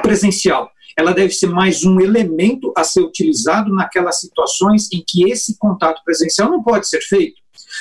presencial. 0.00 0.70
Ela 0.96 1.12
deve 1.12 1.34
ser 1.34 1.48
mais 1.48 1.84
um 1.84 2.00
elemento 2.00 2.72
a 2.74 2.82
ser 2.82 3.02
utilizado 3.02 3.72
naquelas 3.74 4.18
situações 4.18 4.88
em 4.90 5.04
que 5.06 5.30
esse 5.30 5.58
contato 5.58 6.02
presencial 6.02 6.50
não 6.50 6.62
pode 6.62 6.88
ser 6.88 7.00
feito. 7.02 7.36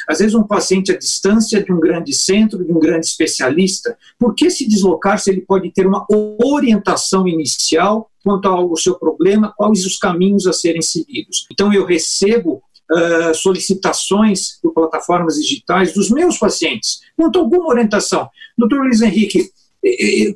Às 0.08 0.20
vezes, 0.20 0.36
um 0.36 0.44
paciente 0.44 0.92
à 0.92 0.98
distância 0.98 1.64
de 1.64 1.72
um 1.72 1.80
grande 1.80 2.14
centro, 2.14 2.64
de 2.64 2.72
um 2.72 2.80
grande 2.80 3.06
especialista, 3.06 3.98
por 4.20 4.36
que 4.36 4.50
se 4.50 4.68
deslocar 4.68 5.18
se 5.20 5.32
ele 5.32 5.42
pode 5.42 5.72
ter 5.72 5.88
uma 5.88 6.06
orientação 6.44 7.28
inicial 7.28 8.12
quanto 8.24 8.48
ao 8.48 8.76
seu 8.76 8.96
problema, 8.96 9.54
quais 9.56 9.86
os 9.86 9.98
caminhos 9.98 10.46
a 10.46 10.54
serem 10.54 10.82
seguidos? 10.82 11.48
Então, 11.52 11.74
eu 11.74 11.86
recebo 11.86 12.62
Uh, 12.90 13.36
solicitações 13.36 14.60
por 14.62 14.74
plataformas 14.74 15.36
digitais 15.36 15.94
dos 15.94 16.10
meus 16.10 16.38
pacientes, 16.38 17.02
quanto 17.18 17.38
alguma 17.38 17.68
orientação. 17.68 18.30
Doutor 18.58 18.80
Luiz 18.80 19.02
Henrique, 19.02 19.52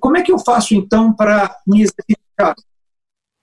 como 0.01 0.17
é 0.17 0.21
que 0.21 0.31
eu 0.33 0.37
faço 0.37 0.75
então 0.75 1.13
para 1.13 1.55
me 1.65 1.81
exercitar? 1.81 2.55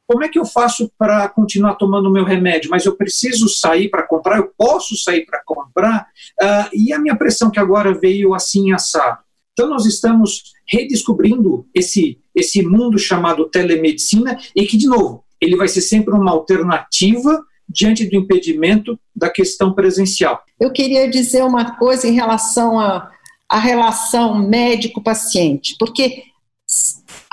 como 0.08 0.24
é 0.24 0.28
que 0.28 0.38
eu 0.38 0.46
faço 0.46 0.90
para 0.96 1.28
continuar 1.28 1.74
tomando 1.74 2.08
o 2.08 2.12
meu 2.12 2.24
remédio? 2.24 2.70
Mas 2.70 2.86
eu 2.86 2.96
preciso 2.96 3.46
sair 3.46 3.90
para 3.90 4.02
comprar, 4.06 4.38
eu 4.38 4.50
posso 4.56 4.96
sair 4.96 5.26
para 5.26 5.42
comprar, 5.44 6.08
uh, 6.42 6.68
e 6.72 6.94
a 6.94 6.98
minha 6.98 7.14
pressão 7.14 7.50
que 7.50 7.60
agora 7.60 7.92
veio 7.92 8.32
assim 8.32 8.72
assado. 8.72 9.18
Então 9.52 9.68
nós 9.68 9.84
estamos 9.84 10.54
redescobrindo 10.66 11.66
esse, 11.74 12.18
esse 12.34 12.62
mundo 12.62 12.98
chamado 12.98 13.50
telemedicina 13.50 14.38
e 14.56 14.64
que, 14.64 14.78
de 14.78 14.86
novo, 14.86 15.24
ele 15.38 15.56
vai 15.56 15.68
ser 15.68 15.82
sempre 15.82 16.14
uma 16.14 16.30
alternativa 16.30 17.44
diante 17.68 18.06
do 18.08 18.16
impedimento 18.16 18.98
da 19.14 19.28
questão 19.28 19.72
presencial. 19.72 20.42
Eu 20.58 20.72
queria 20.72 21.08
dizer 21.08 21.44
uma 21.44 21.76
coisa 21.76 22.08
em 22.08 22.12
relação 22.12 22.80
à 22.80 23.58
relação 23.58 24.38
médico-paciente, 24.38 25.76
porque 25.78 26.24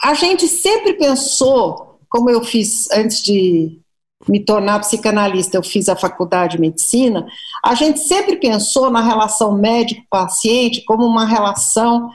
a 0.03 0.13
gente 0.13 0.47
sempre 0.47 0.93
pensou 0.93 1.99
como 2.09 2.29
eu 2.29 2.43
fiz 2.43 2.89
antes 2.91 3.21
de 3.21 3.79
me 4.27 4.39
tornar 4.39 4.79
psicanalista, 4.79 5.57
eu 5.57 5.63
fiz 5.63 5.89
a 5.89 5.95
faculdade 5.95 6.55
de 6.55 6.61
medicina, 6.61 7.27
a 7.63 7.75
gente 7.75 7.99
sempre 7.99 8.37
pensou 8.37 8.89
na 8.89 9.01
relação 9.01 9.57
médico-paciente 9.57 10.83
como 10.85 11.05
uma 11.05 11.25
relação 11.25 12.09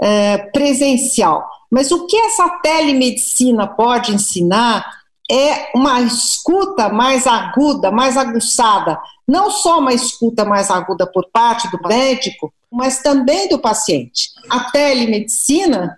é, 0.00 0.38
presencial. 0.52 1.48
Mas 1.70 1.90
o 1.90 2.06
que 2.06 2.16
essa 2.16 2.48
telemedicina 2.62 3.66
pode 3.66 4.14
ensinar 4.14 4.95
é 5.30 5.70
uma 5.74 6.00
escuta 6.02 6.88
mais 6.88 7.26
aguda, 7.26 7.90
mais 7.90 8.16
aguçada. 8.16 8.98
Não 9.26 9.50
só 9.50 9.80
uma 9.80 9.92
escuta 9.92 10.44
mais 10.44 10.70
aguda 10.70 11.06
por 11.06 11.28
parte 11.32 11.68
do 11.70 11.80
médico, 11.86 12.52
mas 12.70 13.02
também 13.02 13.48
do 13.48 13.58
paciente. 13.58 14.30
A 14.48 14.70
telemedicina, 14.70 15.96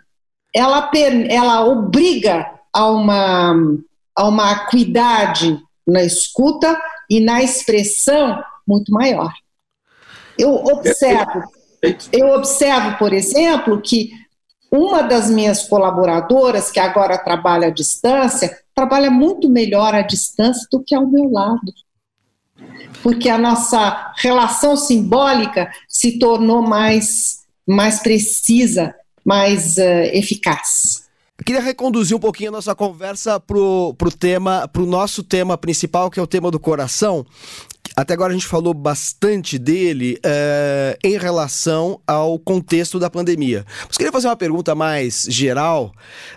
ela, 0.55 0.91
ela 1.29 1.65
obriga 1.67 2.51
a 2.73 2.87
uma, 2.87 3.55
a 4.17 4.29
uma 4.29 4.51
acuidade 4.51 5.61
na 5.87 6.03
escuta 6.03 6.81
e 7.11 7.21
na 7.21 7.43
expressão 7.43 8.43
muito 8.67 8.93
maior. 8.93 9.33
Eu 10.39 10.55
observo, 10.55 11.43
eu 12.13 12.29
observo, 12.29 12.97
por 12.99 13.13
exemplo, 13.13 13.81
que 13.81 14.11
uma 14.71 15.03
das 15.03 15.31
minhas 15.31 15.67
colaboradoras, 15.67 16.71
que 16.71 16.79
agora 16.79 17.17
trabalha 17.17 17.69
à 17.69 17.71
distância, 17.71 18.57
trabalha 18.79 19.11
muito 19.11 19.49
melhor 19.49 19.93
à 19.93 20.03
distância 20.03 20.65
do 20.71 20.81
que 20.81 20.95
ao 20.95 21.05
meu 21.05 21.29
lado. 21.29 21.73
Porque 23.03 23.29
a 23.29 23.37
nossa 23.37 24.13
relação 24.19 24.77
simbólica 24.77 25.69
se 25.89 26.17
tornou 26.17 26.63
mais, 26.63 27.41
mais 27.67 27.99
precisa, 27.99 28.95
mais 29.25 29.79
uh, 29.79 29.81
eficaz. 30.13 31.09
Eu 31.37 31.45
queria 31.45 31.61
reconduzir 31.61 32.17
um 32.17 32.21
pouquinho 32.21 32.51
a 32.51 32.53
nossa 32.53 32.73
conversa 32.73 33.41
pro, 33.41 33.95
pro 33.99 34.13
tema, 34.13 34.69
pro 34.69 34.87
nosso 34.87 35.25
tema 35.25 35.59
principal, 35.59 36.09
que 36.09 36.21
é 36.21 36.23
o 36.23 36.27
tema 36.27 36.49
do 36.49 36.61
coração. 36.61 37.27
Até 37.97 38.15
agora 38.15 38.31
a 38.31 38.35
gente 38.35 38.47
falou 38.47 38.73
bastante 38.73 39.59
dele 39.59 40.21
é, 40.25 40.97
em 41.03 41.19
relação 41.19 42.01
ao 42.07 42.39
contexto 42.39 42.97
da 43.01 43.11
pandemia. 43.11 43.67
Mas 43.89 43.97
queria 43.97 44.13
fazer 44.13 44.29
uma 44.29 44.37
pergunta 44.37 44.73
mais 44.73 45.27
geral, 45.29 45.93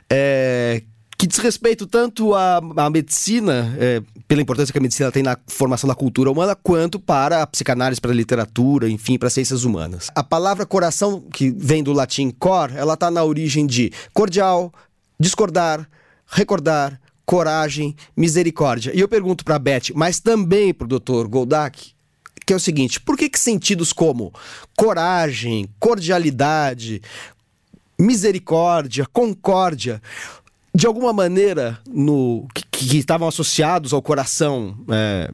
é, 0.10 0.82
que 1.22 1.28
diz 1.28 1.38
respeito 1.38 1.86
tanto 1.86 2.34
à, 2.34 2.60
à 2.78 2.90
medicina, 2.90 3.76
é, 3.78 4.02
pela 4.28 4.42
importância 4.42 4.72
que 4.74 4.80
a 4.80 4.82
medicina 4.82 5.12
tem 5.12 5.22
na 5.22 5.38
formação 5.46 5.88
da 5.88 5.94
cultura 5.94 6.32
humana, 6.32 6.56
quanto 6.56 7.00
para 7.00 7.44
a 7.44 7.46
psicanálise, 7.46 8.02
para 8.02 8.10
a 8.10 8.16
literatura, 8.16 8.90
enfim, 8.90 9.20
para 9.20 9.28
as 9.28 9.34
ciências 9.34 9.64
humanas. 9.64 10.10
A 10.16 10.24
palavra 10.24 10.66
coração, 10.66 11.22
que 11.32 11.52
vem 11.52 11.84
do 11.84 11.94
latim 11.94 12.32
cor, 12.32 12.72
ela 12.76 12.96
está 12.96 13.12
na 13.12 13.24
origem 13.24 13.68
de 13.68 13.94
cordial, 14.12 14.74
discordar, 15.20 15.88
recordar, 16.26 17.00
coragem, 17.24 17.96
misericórdia. 18.18 18.92
E 18.92 19.00
eu 19.00 19.08
pergunto 19.08 19.46
para 19.46 19.58
a 19.58 19.60
Beth, 19.60 19.94
mas 19.94 20.20
também 20.20 20.74
para 20.74 20.86
o 20.86 21.00
Dr. 21.00 21.28
Goldak, 21.28 21.92
que 22.48 22.52
é 22.52 22.56
o 22.56 22.60
seguinte: 22.60 23.00
por 23.00 23.16
que, 23.16 23.30
que 23.30 23.40
sentidos 23.40 23.94
como 23.94 24.34
coragem, 24.76 25.70
cordialidade, 25.80 27.00
misericórdia, 28.00 29.06
concórdia, 29.14 30.02
de 30.74 30.88
alguma 30.88 31.12
maneira 31.12 31.80
no 31.88 32.48
que, 32.54 32.64
que 32.72 32.98
estavam 32.98 33.28
associados 33.28 33.94
ao 33.94 34.02
coração 34.02 34.78
é, 34.90 35.30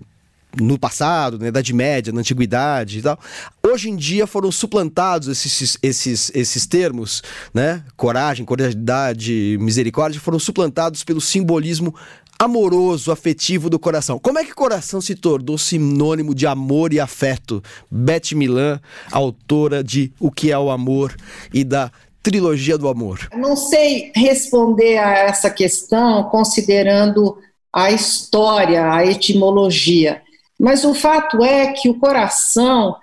no 0.59 0.77
passado, 0.79 1.37
na 1.37 1.47
Idade 1.47 1.73
Média, 1.73 2.11
na 2.11 2.21
Antiguidade 2.21 2.99
e 2.99 3.01
tal. 3.01 3.19
Hoje 3.65 3.89
em 3.89 3.95
dia 3.95 4.25
foram 4.25 4.51
suplantados 4.51 5.27
esses, 5.27 5.77
esses, 5.81 6.31
esses 6.33 6.65
termos, 6.65 7.21
né? 7.53 7.83
Coragem, 7.95 8.45
cordialidade, 8.45 9.57
misericórdia, 9.59 10.19
foram 10.19 10.39
suplantados 10.39 11.03
pelo 11.03 11.21
simbolismo 11.21 11.93
amoroso, 12.39 13.11
afetivo 13.11 13.69
do 13.69 13.79
coração. 13.79 14.19
Como 14.19 14.37
é 14.37 14.45
que 14.45 14.53
coração 14.53 15.01
se 15.01 15.15
tornou 15.15 15.57
sinônimo 15.57 16.35
de 16.35 16.45
amor 16.45 16.93
e 16.93 16.99
afeto? 16.99 17.63
Beth 17.89 18.35
Milan, 18.35 18.79
autora 19.11 19.83
de 19.83 20.11
O 20.19 20.31
que 20.31 20.51
é 20.51 20.57
o 20.57 20.69
Amor 20.69 21.15
e 21.51 21.63
da 21.63 21.91
trilogia 22.27 22.77
do 22.77 22.89
amor. 22.89 23.29
Não 23.33 23.55
sei 23.55 24.11
responder 24.13 24.97
a 24.97 25.17
essa 25.17 25.49
questão 25.49 26.25
considerando 26.25 27.37
a 27.71 27.89
história, 27.89 28.91
a 28.91 29.05
etimologia. 29.05 30.21
Mas 30.59 30.83
o 30.83 30.93
fato 30.93 31.41
é 31.41 31.71
que 31.71 31.87
o 31.87 31.97
coração 31.97 32.97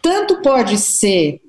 tanto 0.00 0.40
pode 0.40 0.78
ser 0.78 1.40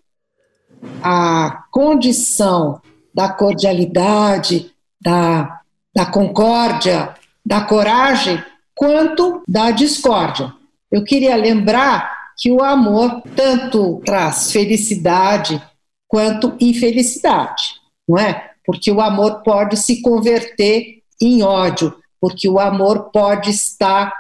a 1.03 1.65
condição 1.71 2.81
da 3.13 3.29
cordialidade, 3.29 4.71
da, 4.99 5.61
da 5.93 6.07
concórdia, 6.07 7.13
da 7.45 7.61
coragem, 7.61 8.43
quanto 8.73 9.43
da 9.47 9.69
discórdia. 9.69 10.51
Eu 10.91 11.03
queria 11.03 11.35
lembrar 11.35 12.31
que 12.35 12.51
o 12.51 12.63
amor 12.63 13.21
tanto 13.35 14.01
traz 14.03 14.51
felicidade 14.51 15.61
quanto 16.07 16.55
infelicidade, 16.59 17.75
não 18.07 18.17
é? 18.17 18.51
Porque 18.65 18.91
o 18.91 19.01
amor 19.01 19.41
pode 19.43 19.77
se 19.77 20.01
converter 20.01 21.01
em 21.21 21.43
ódio, 21.43 21.95
porque 22.19 22.49
o 22.49 22.59
amor 22.59 23.11
pode 23.11 23.49
estar 23.49 24.13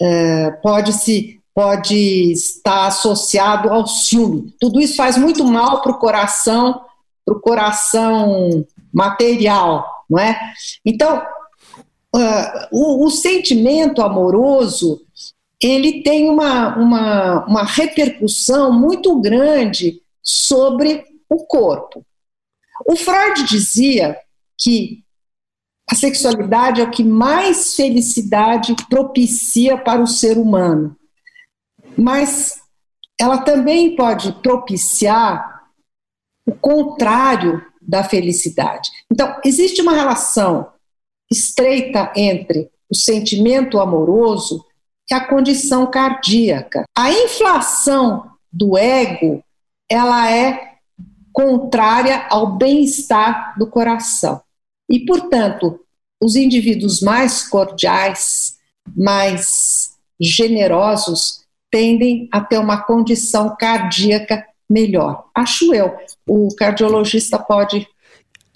é, 0.00 0.50
pode 0.62 0.92
se 0.92 1.40
pode 1.54 2.32
estar 2.32 2.86
associado 2.86 3.68
ao 3.68 3.86
ciúme. 3.86 4.54
Tudo 4.58 4.80
isso 4.80 4.96
faz 4.96 5.16
muito 5.16 5.44
mal 5.44 5.82
para 5.82 5.92
o 5.92 5.98
coração, 5.98 6.80
para 7.24 7.36
o 7.36 7.40
coração 7.40 8.66
material, 8.92 9.86
não 10.08 10.18
é? 10.18 10.38
Então, 10.84 11.22
uh, 12.16 12.68
o, 12.70 13.06
o, 13.06 13.10
sentimento 13.10 14.02
amoroso 14.02 15.02
ele 15.60 16.02
tem 16.02 16.28
uma, 16.28 16.74
uma, 16.76 17.46
uma 17.46 17.64
repercussão 17.64 18.72
muito 18.72 19.20
grande 19.20 20.01
sobre 20.22 21.04
o 21.28 21.44
corpo. 21.46 22.04
O 22.86 22.96
Freud 22.96 23.44
dizia 23.44 24.18
que 24.58 25.04
a 25.90 25.94
sexualidade 25.94 26.80
é 26.80 26.84
o 26.84 26.90
que 26.90 27.04
mais 27.04 27.74
felicidade 27.74 28.74
propicia 28.88 29.76
para 29.76 30.00
o 30.00 30.06
ser 30.06 30.38
humano. 30.38 30.96
Mas 31.96 32.60
ela 33.20 33.38
também 33.38 33.94
pode 33.94 34.32
propiciar 34.40 35.62
o 36.46 36.54
contrário 36.54 37.64
da 37.80 38.02
felicidade. 38.02 38.90
Então, 39.10 39.38
existe 39.44 39.82
uma 39.82 39.92
relação 39.92 40.72
estreita 41.30 42.12
entre 42.16 42.70
o 42.90 42.96
sentimento 42.96 43.80
amoroso 43.80 44.64
e 45.10 45.14
a 45.14 45.26
condição 45.26 45.90
cardíaca. 45.90 46.84
A 46.96 47.10
inflação 47.10 48.30
do 48.52 48.76
ego, 48.76 49.42
ela 49.92 50.30
é 50.30 50.72
contrária 51.32 52.26
ao 52.30 52.56
bem-estar 52.56 53.58
do 53.58 53.66
coração. 53.66 54.40
E, 54.88 55.04
portanto, 55.04 55.80
os 56.22 56.36
indivíduos 56.36 57.00
mais 57.00 57.48
cordiais, 57.48 58.56
mais 58.96 59.96
generosos, 60.20 61.42
tendem 61.70 62.28
a 62.30 62.40
ter 62.40 62.58
uma 62.58 62.82
condição 62.82 63.56
cardíaca 63.58 64.46
melhor. 64.68 65.24
Acho 65.34 65.74
eu. 65.74 65.96
O 66.26 66.48
cardiologista 66.54 67.38
pode 67.38 67.86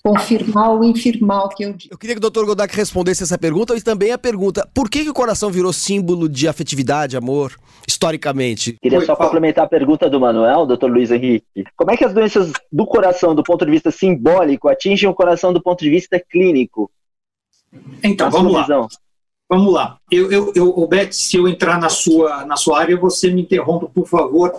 confirmar 0.06 0.70
ou 0.70 0.84
infirmar 0.84 1.46
o 1.46 1.48
que 1.48 1.64
eu 1.64 1.72
digo. 1.72 1.92
Eu 1.92 1.98
queria 1.98 2.14
que 2.14 2.24
o 2.24 2.30
Dr. 2.30 2.44
Godak 2.44 2.74
respondesse 2.76 3.24
essa 3.24 3.36
pergunta 3.36 3.76
e 3.76 3.82
também 3.82 4.12
a 4.12 4.18
pergunta: 4.18 4.68
por 4.72 4.88
que, 4.88 5.02
que 5.02 5.10
o 5.10 5.14
coração 5.14 5.50
virou 5.50 5.72
símbolo 5.72 6.28
de 6.28 6.46
afetividade, 6.46 7.16
amor, 7.16 7.56
historicamente? 7.88 8.76
Queria 8.80 9.00
só 9.04 9.16
complementar 9.16 9.64
a 9.64 9.68
pergunta 9.68 10.08
do 10.08 10.20
Manuel, 10.20 10.64
Dr. 10.64 10.86
Luiz 10.86 11.10
Henrique. 11.10 11.64
Como 11.74 11.90
é 11.90 11.96
que 11.96 12.04
as 12.04 12.14
doenças 12.14 12.52
do 12.70 12.86
coração, 12.86 13.34
do 13.34 13.42
ponto 13.42 13.64
de 13.64 13.70
vista 13.72 13.90
simbólico, 13.90 14.68
atingem 14.68 15.08
o 15.08 15.14
coração 15.14 15.52
do 15.52 15.60
ponto 15.60 15.82
de 15.82 15.90
vista 15.90 16.20
clínico? 16.20 16.88
Então, 18.02 18.30
vamos 18.30 18.52
lá. 18.52 18.62
Visão. 18.62 18.86
Vamos 19.48 19.72
lá. 19.72 19.98
Eu, 20.10 20.30
eu, 20.30 20.52
eu, 20.56 20.86
Beth, 20.88 21.12
se 21.12 21.36
eu 21.36 21.46
entrar 21.46 21.78
na 21.78 21.88
sua, 21.88 22.44
na 22.44 22.56
sua 22.56 22.80
área, 22.80 22.96
você 22.96 23.30
me 23.30 23.42
interrompa, 23.42 23.86
por 23.86 24.06
favor, 24.06 24.52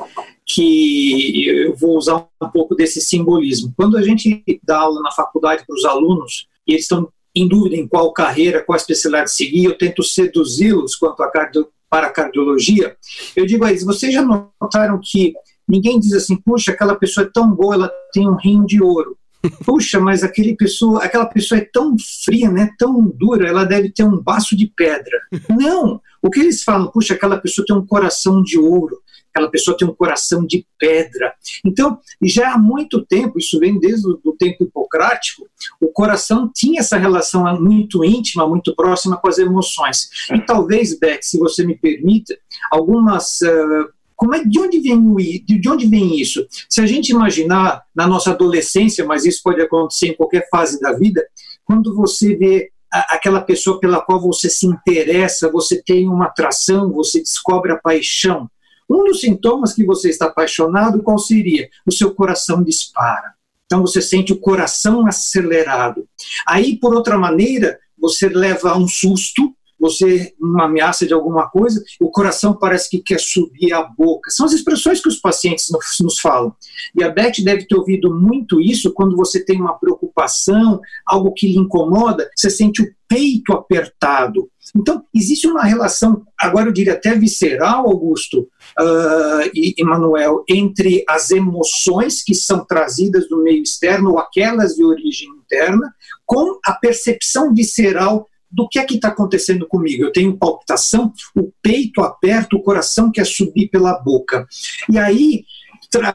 que 0.48 1.46
eu 1.46 1.76
vou 1.76 1.98
usar 1.98 2.26
um 2.42 2.50
pouco 2.50 2.74
desse 2.74 3.02
simbolismo. 3.02 3.74
Quando 3.76 3.98
a 3.98 4.02
gente 4.02 4.44
dá 4.64 4.80
aula 4.80 5.02
na 5.02 5.12
faculdade 5.12 5.66
para 5.68 5.76
os 5.76 5.84
alunos, 5.84 6.48
e 6.66 6.74
eles 6.74 6.84
estão 6.84 7.10
em 7.36 7.48
dúvida 7.48 7.76
em 7.76 7.88
qual 7.88 8.14
carreira, 8.14 8.64
qual 8.64 8.78
especialidade 8.78 9.32
seguir, 9.32 9.66
eu 9.66 9.78
tento 9.78 10.02
seduzi-los 10.02 10.96
quanto 10.96 11.22
a 11.22 11.30
cardio, 11.30 11.68
para 11.90 12.08
a 12.08 12.12
cardiologia, 12.12 12.98
eu 13.36 13.46
digo 13.46 13.64
a 13.64 13.70
eles, 13.70 13.84
vocês 13.84 14.14
já 14.14 14.22
notaram 14.22 15.00
que 15.02 15.34
ninguém 15.68 16.00
diz 16.00 16.14
assim, 16.14 16.36
puxa, 16.36 16.72
aquela 16.72 16.96
pessoa 16.96 17.26
é 17.26 17.30
tão 17.32 17.50
boa, 17.50 17.76
ela 17.76 17.92
tem 18.12 18.28
um 18.28 18.36
rim 18.36 18.66
de 18.66 18.82
ouro. 18.82 19.18
Puxa, 19.66 20.00
mas 20.00 20.24
aquele 20.24 20.56
pessoa, 20.56 21.04
aquela 21.04 21.26
pessoa 21.26 21.60
é 21.60 21.70
tão 21.72 21.96
fria, 22.26 22.50
né, 22.50 22.70
tão 22.78 23.04
dura, 23.04 23.48
ela 23.48 23.66
deve 23.66 23.92
ter 23.92 24.04
um 24.04 24.22
baço 24.22 24.56
de 24.56 24.68
pedra. 24.76 25.20
Não! 25.50 26.02
O 26.22 26.30
que 26.30 26.40
eles 26.40 26.64
falam, 26.64 26.92
puxa, 26.92 27.14
aquela 27.14 27.38
pessoa 27.38 27.66
tem 27.66 27.76
um 27.76 27.86
coração 27.86 28.42
de 28.42 28.58
ouro, 28.58 29.00
aquela 29.38 29.50
pessoa 29.50 29.78
tem 29.78 29.88
um 29.88 29.94
coração 29.94 30.46
de 30.46 30.66
pedra. 30.80 31.34
Então, 31.64 32.00
já 32.24 32.54
há 32.54 32.58
muito 32.58 33.06
tempo, 33.06 33.38
isso 33.38 33.60
vem 33.60 33.80
desde 33.80 34.08
o 34.08 34.36
tempo 34.38 34.64
hipocrático, 34.64 35.48
o 35.80 35.88
coração 35.88 36.50
tinha 36.54 36.80
essa 36.80 36.98
relação 36.98 37.44
muito 37.62 38.04
íntima, 38.04 38.48
muito 38.48 38.76
próxima 38.76 39.18
com 39.18 39.28
as 39.28 39.38
emoções. 39.38 40.10
E 40.34 40.40
talvez, 40.42 40.98
Beck, 40.98 41.24
se 41.24 41.38
você 41.38 41.66
me 41.66 41.78
permita, 41.78 42.38
algumas 42.72 43.40
uh, 43.42 43.97
como 44.18 44.34
é, 44.34 44.44
de, 44.44 44.60
onde 44.60 44.80
vem 44.80 45.00
de 45.46 45.70
onde 45.70 45.86
vem 45.88 46.20
isso? 46.20 46.46
Se 46.68 46.82
a 46.82 46.88
gente 46.88 47.10
imaginar 47.10 47.84
na 47.96 48.08
nossa 48.08 48.32
adolescência, 48.32 49.06
mas 49.06 49.26
isso 49.26 49.42
pode 49.44 49.62
acontecer 49.62 50.08
em 50.08 50.16
qualquer 50.16 50.50
fase 50.50 50.80
da 50.82 50.92
vida, 50.92 51.24
quando 51.64 51.96
você 51.96 52.36
vê 52.36 52.72
a, 52.92 53.16
aquela 53.16 53.42
pessoa 53.42 53.80
pela 53.80 54.02
qual 54.02 54.20
você 54.20 54.50
se 54.50 54.66
interessa, 54.66 55.52
você 55.52 55.82
tem 55.84 56.10
uma 56.10 56.26
atração, 56.26 56.92
você 56.92 57.20
descobre 57.20 57.72
a 57.72 57.78
paixão. 57.78 58.50
Um 58.90 59.04
dos 59.04 59.22
sintomas 59.22 59.74
que 59.74 59.86
você 59.86 60.10
está 60.10 60.26
apaixonado, 60.26 61.04
qual 61.04 61.20
seria? 61.20 61.70
O 61.86 61.92
seu 61.92 62.14
coração 62.16 62.64
dispara. 62.64 63.34
Então 63.68 63.82
você 63.82 64.02
sente 64.02 64.34
o 64.34 64.40
coração 64.40 65.06
acelerado. 65.06 66.08
Aí, 66.48 66.78
por 66.78 66.96
outra 66.96 67.20
maneira, 67.20 67.78
você 68.00 68.30
leva 68.30 68.76
um 68.78 68.88
susto, 68.88 69.54
você 69.80 70.34
uma 70.40 70.66
ameaça 70.66 71.06
de 71.06 71.13
alguma 71.13 71.50
coisa, 71.50 71.84
o 72.00 72.10
coração 72.10 72.54
parece 72.54 72.90
que 72.90 73.00
quer 73.00 73.20
subir 73.20 73.74
a 73.74 73.84
boca. 73.84 74.32
São 74.32 74.46
as 74.46 74.54
expressões 74.54 75.02
que 75.02 75.10
os 75.10 75.20
pacientes 75.20 75.68
nos 76.02 76.20
falam. 76.20 76.54
E 76.96 77.04
a 77.04 77.10
Beth 77.10 77.44
deve 77.44 77.66
ter 77.66 77.76
ouvido 77.76 78.13
muito 78.13 78.60
isso 78.60 78.94
quando 78.94 79.16
você 79.16 79.44
tem 79.44 79.60
uma 79.62 79.78
preocupação, 79.78 80.80
algo 81.06 81.34
que 81.34 81.48
lhe 81.48 81.58
incomoda, 81.58 82.30
você 82.36 82.50
sente 82.50 82.82
o 82.82 82.98
peito 83.08 83.54
apertado. 83.54 84.50
Então, 84.76 85.04
existe 85.16 85.48
uma 85.48 85.63
relação, 85.63 86.24
agora 86.38 86.68
eu 86.68 86.74
diria 86.74 86.94
até 86.94 87.16
visceral, 87.16 87.88
Augusto 87.88 88.42
uh, 88.42 89.50
e 89.54 89.74
Emanuel, 89.78 90.44
entre 90.50 91.04
as 91.08 91.32
emoções 91.32 92.22
que 92.22 92.36
são 92.36 92.66
trazidas 92.66 93.30
do 93.30 93.42
meio 93.42 93.63
externo, 93.63 94.12
ou 94.12 94.20
aquelas 94.20 94.76
de 94.76 94.84
origem 94.84 95.30
interna, 95.30 95.94
com 96.26 96.60
a 96.66 96.74
percepção 96.74 97.54
visceral 97.54 98.28
do 98.58 98.67
que 98.67 98.80
é 98.80 98.84
que 98.84 98.96
está 98.96 99.10
acontecendo 99.10 99.67
comigo. 99.67 100.04
Eu 100.04 100.12
tenho 100.12 100.36
palpitação, 100.36 101.13
o 101.36 101.52
peito 101.62 102.02
aperta, 102.02 102.56
o 102.56 102.63
coração 102.63 103.12
quer 103.12 103.28
subir 103.28 103.70
pela 103.70 103.93
boca. 104.00 104.48
E 104.91 104.98
aí, 104.98 105.46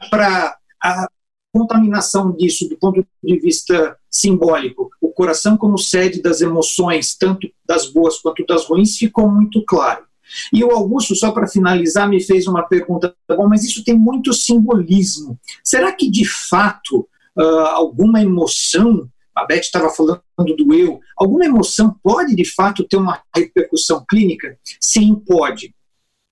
para 0.09 0.57
a 0.83 1.07
contaminação 1.53 2.35
disso 2.35 2.67
do 2.67 2.77
ponto 2.77 3.05
de 3.23 3.39
vista 3.39 3.97
simbólico, 4.11 4.89
o 4.99 5.07
coração 5.09 5.55
como 5.55 5.77
sede 5.77 6.21
das 6.21 6.41
emoções, 6.41 7.15
tanto 7.15 7.47
das 7.65 7.89
boas 7.89 8.19
quanto 8.19 8.45
das 8.45 8.65
ruins, 8.65 8.97
ficou 8.97 9.31
muito 9.31 9.63
claro. 9.65 10.03
E 10.51 10.65
o 10.65 10.71
Augusto, 10.71 11.15
só 11.15 11.31
para 11.31 11.47
finalizar, 11.47 12.09
me 12.09 12.21
fez 12.21 12.45
uma 12.45 12.63
pergunta: 12.63 13.15
bom, 13.29 13.47
mas 13.47 13.63
isso 13.63 13.85
tem 13.85 13.97
muito 13.97 14.33
simbolismo. 14.33 15.39
Será 15.63 15.93
que 15.93 16.11
de 16.11 16.25
fato 16.25 17.07
uh, 17.37 17.67
alguma 17.71 18.21
emoção 18.21 19.07
a 19.35 19.45
Beth 19.45 19.61
estava 19.61 19.89
falando 19.89 20.21
do 20.37 20.73
eu, 20.73 20.99
alguma 21.17 21.45
emoção 21.45 21.95
pode 22.03 22.35
de 22.35 22.45
fato 22.45 22.83
ter 22.83 22.97
uma 22.97 23.21
repercussão 23.35 24.05
clínica? 24.07 24.57
Sim, 24.79 25.15
pode. 25.15 25.73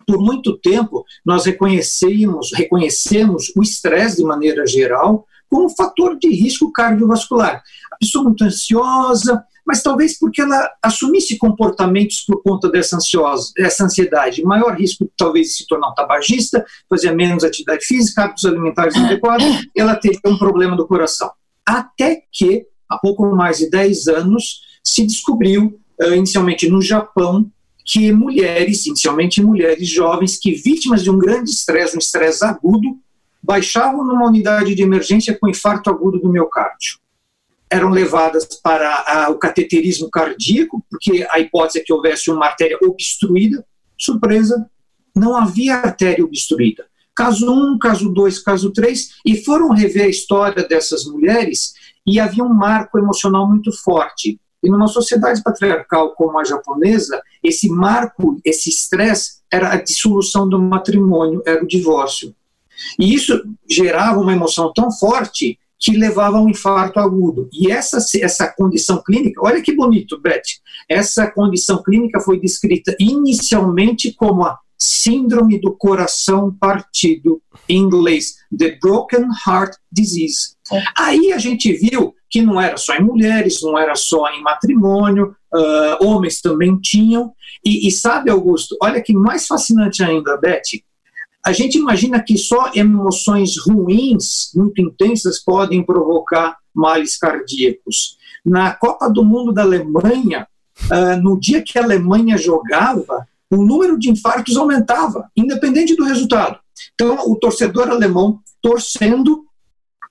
Por 0.05 0.19
muito 0.19 0.57
tempo, 0.57 1.05
nós 1.25 1.45
reconhecemos, 1.45 2.51
reconhecemos 2.53 3.51
o 3.55 3.61
estresse 3.61 4.17
de 4.17 4.23
maneira 4.23 4.65
geral 4.65 5.25
como 5.49 5.65
um 5.65 5.69
fator 5.69 6.17
de 6.17 6.29
risco 6.29 6.71
cardiovascular. 6.71 7.61
A 7.91 7.97
pessoa 7.97 8.23
muito 8.23 8.43
ansiosa, 8.43 9.43
mas 9.65 9.83
talvez 9.83 10.17
porque 10.17 10.41
ela 10.41 10.69
assumisse 10.81 11.37
comportamentos 11.37 12.21
por 12.21 12.41
conta 12.41 12.69
dessa, 12.69 12.95
ansiosa, 12.95 13.51
dessa 13.55 13.83
ansiedade. 13.83 14.43
Maior 14.43 14.75
risco, 14.75 15.09
talvez, 15.17 15.47
de 15.47 15.53
se 15.53 15.67
tornar 15.67 15.89
um 15.89 15.93
tabagista, 15.93 16.65
fazer 16.89 17.11
menos 17.11 17.43
atividade 17.43 17.85
física, 17.85 18.23
hábitos 18.23 18.45
alimentares 18.45 18.95
inadequados, 18.95 19.45
ela 19.75 19.95
teria 19.95 20.19
um 20.25 20.37
problema 20.37 20.75
do 20.75 20.87
coração. 20.87 21.31
Até 21.65 22.23
que 22.31 22.65
há 22.91 22.97
pouco 22.97 23.25
mais 23.33 23.59
de 23.59 23.69
10 23.69 24.07
anos, 24.07 24.61
se 24.83 25.05
descobriu, 25.05 25.79
uh, 26.01 26.13
inicialmente 26.13 26.69
no 26.69 26.81
Japão, 26.81 27.49
que 27.85 28.11
mulheres, 28.11 28.85
inicialmente 28.85 29.41
mulheres 29.41 29.87
jovens, 29.87 30.37
que 30.37 30.53
vítimas 30.53 31.03
de 31.03 31.09
um 31.09 31.17
grande 31.17 31.49
estresse, 31.49 31.95
um 31.95 31.99
estresse 31.99 32.43
agudo, 32.43 32.99
baixavam 33.41 34.05
numa 34.05 34.27
unidade 34.27 34.75
de 34.75 34.83
emergência 34.83 35.37
com 35.39 35.49
infarto 35.49 35.89
agudo 35.89 36.19
do 36.19 36.29
miocárdio. 36.29 36.99
Eram 37.69 37.89
levadas 37.89 38.45
para 38.61 39.03
a, 39.07 39.29
o 39.29 39.39
cateterismo 39.39 40.09
cardíaco, 40.09 40.85
porque 40.89 41.25
a 41.31 41.39
hipótese 41.39 41.79
é 41.79 41.83
que 41.83 41.93
houvesse 41.93 42.29
uma 42.29 42.45
artéria 42.45 42.77
obstruída. 42.83 43.65
Surpresa, 43.97 44.69
não 45.15 45.35
havia 45.35 45.75
artéria 45.75 46.23
obstruída. 46.23 46.85
Caso 47.15 47.51
1, 47.51 47.73
um, 47.73 47.79
caso 47.79 48.09
2, 48.09 48.39
caso 48.39 48.71
3, 48.71 49.15
e 49.25 49.43
foram 49.43 49.69
rever 49.69 50.05
a 50.05 50.09
história 50.09 50.67
dessas 50.67 51.05
mulheres 51.05 51.73
e 52.05 52.19
havia 52.19 52.43
um 52.43 52.53
marco 52.53 52.97
emocional 52.97 53.47
muito 53.47 53.71
forte. 53.71 54.39
E 54.63 54.69
numa 54.69 54.87
sociedade 54.87 55.41
patriarcal 55.41 56.13
como 56.15 56.39
a 56.39 56.43
japonesa, 56.43 57.21
esse 57.43 57.69
marco, 57.69 58.39
esse 58.45 58.69
estresse, 58.69 59.41
era 59.51 59.73
a 59.73 59.81
dissolução 59.81 60.47
do 60.47 60.61
matrimônio, 60.61 61.41
era 61.45 61.63
o 61.63 61.67
divórcio. 61.67 62.35
E 62.99 63.13
isso 63.13 63.43
gerava 63.69 64.19
uma 64.19 64.33
emoção 64.33 64.71
tão 64.73 64.91
forte 64.91 65.59
que 65.79 65.97
levava 65.97 66.37
a 66.37 66.41
um 66.41 66.49
infarto 66.49 66.99
agudo. 66.99 67.49
E 67.51 67.71
essa, 67.71 67.97
essa 68.21 68.47
condição 68.47 69.01
clínica, 69.03 69.41
olha 69.43 69.61
que 69.61 69.75
bonito, 69.75 70.19
Beth, 70.21 70.41
essa 70.87 71.29
condição 71.29 71.81
clínica 71.81 72.19
foi 72.19 72.39
descrita 72.39 72.95
inicialmente 72.99 74.13
como 74.13 74.43
a 74.43 74.59
síndrome 74.81 75.61
do 75.61 75.71
coração 75.73 76.51
partido, 76.59 77.39
em 77.69 77.77
inglês, 77.77 78.37
The 78.57 78.79
Broken 78.81 79.27
Heart 79.45 79.75
Disease. 79.91 80.55
É. 80.73 80.81
Aí 80.97 81.31
a 81.31 81.37
gente 81.37 81.71
viu 81.73 82.15
que 82.27 82.41
não 82.41 82.59
era 82.59 82.77
só 82.77 82.95
em 82.95 83.03
mulheres, 83.03 83.61
não 83.61 83.77
era 83.77 83.93
só 83.93 84.27
em 84.29 84.41
matrimônio, 84.41 85.35
uh, 85.53 86.03
homens 86.03 86.41
também 86.41 86.79
tinham. 86.79 87.31
E, 87.63 87.87
e 87.87 87.91
sabe, 87.91 88.31
Augusto, 88.31 88.75
olha 88.81 89.01
que 89.01 89.13
mais 89.13 89.45
fascinante 89.45 90.03
ainda, 90.03 90.35
Beth, 90.37 90.61
a 91.45 91.51
gente 91.51 91.77
imagina 91.77 92.23
que 92.23 92.37
só 92.37 92.71
emoções 92.73 93.57
ruins, 93.59 94.51
muito 94.55 94.81
intensas, 94.81 95.43
podem 95.43 95.85
provocar 95.85 96.57
males 96.73 97.17
cardíacos. 97.17 98.17
Na 98.43 98.73
Copa 98.73 99.07
do 99.09 99.23
Mundo 99.23 99.51
da 99.51 99.61
Alemanha, 99.61 100.47
uh, 100.85 101.21
no 101.21 101.39
dia 101.39 101.61
que 101.61 101.77
a 101.77 101.83
Alemanha 101.83 102.37
jogava, 102.37 103.27
o 103.51 103.63
número 103.63 103.99
de 103.99 104.09
infartos 104.09 104.55
aumentava, 104.55 105.29
independente 105.35 105.95
do 105.95 106.05
resultado. 106.05 106.59
Então, 106.93 107.17
o 107.29 107.35
torcedor 107.35 107.89
alemão 107.89 108.39
torcendo 108.61 109.43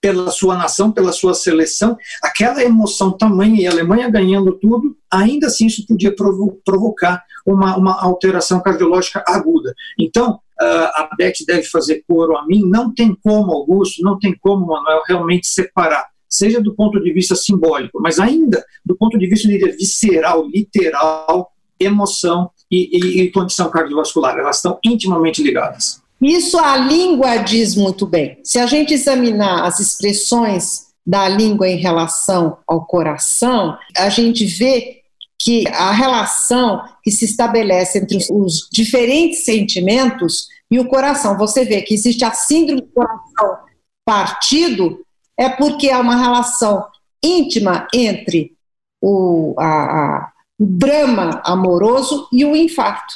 pela 0.00 0.30
sua 0.30 0.56
nação, 0.56 0.90
pela 0.90 1.12
sua 1.12 1.34
seleção, 1.34 1.96
aquela 2.22 2.62
emoção 2.62 3.10
tamanha 3.10 3.60
e 3.60 3.66
a 3.66 3.70
Alemanha 3.70 4.08
ganhando 4.08 4.52
tudo, 4.58 4.96
ainda 5.10 5.48
assim 5.48 5.66
isso 5.66 5.86
podia 5.86 6.14
provo 6.14 6.58
provocar 6.64 7.22
uma, 7.46 7.76
uma 7.76 8.02
alteração 8.02 8.60
cardiológica 8.60 9.22
aguda. 9.26 9.74
Então, 9.98 10.40
uh, 10.60 10.90
a 10.94 11.10
Beth 11.18 11.44
deve 11.46 11.64
fazer 11.64 12.02
coro 12.08 12.36
a 12.36 12.46
mim, 12.46 12.62
não 12.64 12.94
tem 12.94 13.14
como, 13.22 13.52
Augusto, 13.52 14.02
não 14.02 14.18
tem 14.18 14.34
como, 14.40 14.66
Manuel, 14.66 15.02
realmente 15.06 15.46
separar 15.46 16.08
seja 16.30 16.60
do 16.60 16.72
ponto 16.76 17.02
de 17.02 17.12
vista 17.12 17.34
simbólico, 17.34 18.00
mas 18.00 18.20
ainda 18.20 18.64
do 18.86 18.96
ponto 18.96 19.18
de 19.18 19.26
vista 19.26 19.48
visceral, 19.48 20.46
literal, 20.46 21.50
emoção 21.78 22.52
e, 22.70 22.98
e, 22.98 23.20
e 23.22 23.30
condição 23.30 23.70
cardiovascular. 23.70 24.38
Elas 24.38 24.56
estão 24.56 24.78
intimamente 24.84 25.42
ligadas. 25.42 26.00
Isso 26.20 26.58
a 26.58 26.76
língua 26.76 27.38
diz 27.38 27.74
muito 27.74 28.06
bem. 28.06 28.38
Se 28.44 28.58
a 28.58 28.66
gente 28.66 28.92
examinar 28.92 29.64
as 29.64 29.80
expressões 29.80 30.90
da 31.06 31.28
língua 31.28 31.68
em 31.68 31.78
relação 31.78 32.58
ao 32.66 32.84
coração, 32.84 33.76
a 33.96 34.08
gente 34.10 34.44
vê 34.44 35.00
que 35.38 35.66
a 35.68 35.90
relação 35.90 36.82
que 37.02 37.10
se 37.10 37.24
estabelece 37.24 37.98
entre 37.98 38.18
os, 38.30 38.68
diferentes 38.70 39.44
sentimentos 39.44 40.48
e 40.70 40.78
o 40.78 40.86
coração. 40.86 41.38
Você 41.38 41.64
vê 41.64 41.80
que 41.80 41.94
existe 41.94 42.24
a 42.24 42.32
síndrome 42.32 42.82
do 42.82 42.88
coração 42.88 43.58
partido, 44.04 45.00
é 45.38 45.48
porque 45.48 45.90
há 45.90 46.00
uma 46.00 46.16
relação 46.16 46.84
íntima 47.24 47.88
entre 47.94 48.52
o, 49.00 49.54
a, 49.58 49.64
a, 49.64 50.32
o 50.60 50.66
drama 50.66 51.40
amoroso 51.42 52.28
e 52.30 52.44
o 52.44 52.54
infarto. 52.54 53.14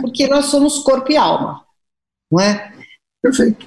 Porque 0.00 0.28
nós 0.28 0.46
somos 0.46 0.78
corpo 0.78 1.10
e 1.10 1.16
alma, 1.16 1.66
não 2.30 2.40
é? 2.40 2.72
Perfeito. 3.20 3.66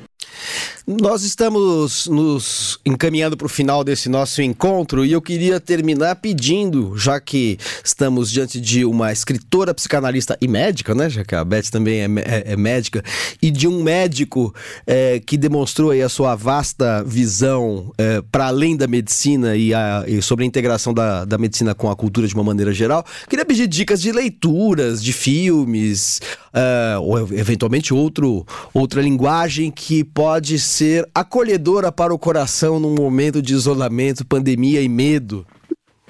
Nós 0.89 1.21
estamos 1.21 2.07
nos 2.07 2.79
encaminhando 2.83 3.37
para 3.37 3.45
o 3.45 3.49
final 3.49 3.83
desse 3.83 4.09
nosso 4.09 4.41
encontro 4.41 5.05
e 5.05 5.11
eu 5.11 5.21
queria 5.21 5.59
terminar 5.59 6.15
pedindo, 6.15 6.97
já 6.97 7.19
que 7.19 7.59
estamos 7.83 8.31
diante 8.31 8.59
de 8.59 8.83
uma 8.83 9.11
escritora, 9.11 9.71
psicanalista 9.71 10.35
e 10.41 10.47
médica, 10.47 10.95
né? 10.95 11.07
Já 11.07 11.23
que 11.23 11.35
a 11.35 11.45
Beth 11.45 11.69
também 11.71 11.99
é, 11.99 12.05
é, 12.05 12.53
é 12.53 12.57
médica, 12.57 13.03
e 13.39 13.51
de 13.51 13.67
um 13.67 13.83
médico 13.83 14.51
é, 14.87 15.19
que 15.19 15.37
demonstrou 15.37 15.91
aí 15.91 16.01
a 16.01 16.09
sua 16.09 16.33
vasta 16.33 17.03
visão 17.03 17.93
é, 17.95 18.23
para 18.23 18.47
além 18.47 18.75
da 18.75 18.87
medicina 18.87 19.55
e, 19.55 19.71
a, 19.75 20.05
e, 20.07 20.23
sobre 20.23 20.43
a 20.43 20.47
integração 20.47 20.91
da, 20.91 21.23
da 21.23 21.37
medicina 21.37 21.75
com 21.75 21.91
a 21.91 21.95
cultura 21.95 22.27
de 22.27 22.33
uma 22.33 22.43
maneira 22.43 22.73
geral. 22.73 23.05
Queria 23.29 23.45
pedir 23.45 23.67
dicas 23.67 24.01
de 24.01 24.11
leituras, 24.11 25.03
de 25.03 25.13
filmes, 25.13 26.19
é, 26.53 26.97
ou 26.97 27.19
eventualmente 27.33 27.93
outro, 27.93 28.45
outra 28.73 29.01
linguagem 29.01 29.71
que 29.71 30.03
pode 30.03 30.59
ser 30.59 30.89
ser 30.89 31.09
acolhedora 31.13 31.91
para 31.91 32.13
o 32.13 32.19
coração 32.19 32.79
num 32.79 32.95
momento 32.95 33.41
de 33.41 33.53
isolamento, 33.53 34.25
pandemia 34.25 34.81
e 34.81 34.89
medo? 34.89 35.45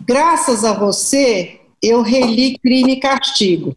Graças 0.01 0.63
a 0.63 0.73
você, 0.73 1.59
eu 1.81 2.01
reli 2.01 2.57
Crime 2.59 2.93
e 2.93 2.99
Castigo. 2.99 3.75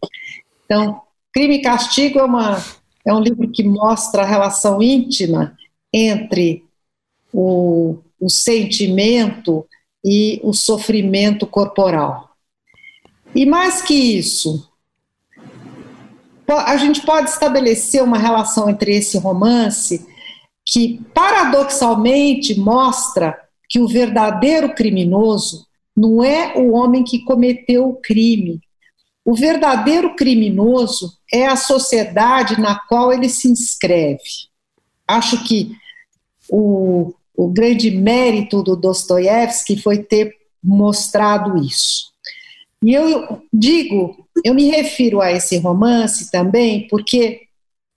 Então, 0.65 1.01
Crime 1.33 1.55
e 1.55 1.61
Castigo 1.61 2.19
é, 2.19 2.23
uma, 2.23 2.63
é 3.05 3.13
um 3.13 3.19
livro 3.19 3.49
que 3.49 3.63
mostra 3.63 4.23
a 4.23 4.25
relação 4.25 4.81
íntima 4.81 5.57
entre 5.91 6.63
o, 7.31 7.97
o 8.19 8.29
sentimento 8.29 9.65
e 10.03 10.39
o 10.43 10.53
sofrimento 10.53 11.45
corporal. 11.45 12.29
E 13.35 13.45
mais 13.45 13.81
que 13.81 13.93
isso, 13.93 14.69
a 16.57 16.77
gente 16.77 17.01
pode 17.01 17.29
estabelecer 17.29 18.03
uma 18.03 18.17
relação 18.17 18.69
entre 18.69 18.95
esse 18.95 19.17
romance 19.17 20.05
que 20.65 21.01
paradoxalmente 21.13 22.59
mostra 22.59 23.37
que 23.69 23.79
o 23.79 23.87
verdadeiro 23.87 24.73
criminoso 24.73 25.65
não 25.95 26.23
é 26.23 26.57
o 26.57 26.71
homem 26.71 27.03
que 27.03 27.23
cometeu 27.23 27.89
o 27.89 27.95
crime. 27.95 28.61
O 29.25 29.35
verdadeiro 29.35 30.15
criminoso 30.15 31.17
é 31.31 31.45
a 31.45 31.55
sociedade 31.55 32.59
na 32.59 32.79
qual 32.87 33.13
ele 33.13 33.29
se 33.29 33.47
inscreve. 33.47 34.23
Acho 35.07 35.43
que 35.43 35.71
o, 36.49 37.13
o 37.35 37.47
grande 37.47 37.91
mérito 37.91 38.61
do 38.61 38.75
Dostoiévski 38.75 39.81
foi 39.81 39.99
ter 39.99 40.35
mostrado 40.63 41.57
isso. 41.57 42.12
E 42.83 42.93
eu 42.93 43.41
digo, 43.51 44.27
eu 44.43 44.53
me 44.53 44.69
refiro 44.69 45.21
a 45.21 45.31
esse 45.31 45.57
romance 45.57 46.29
também, 46.29 46.85
porque 46.89 47.47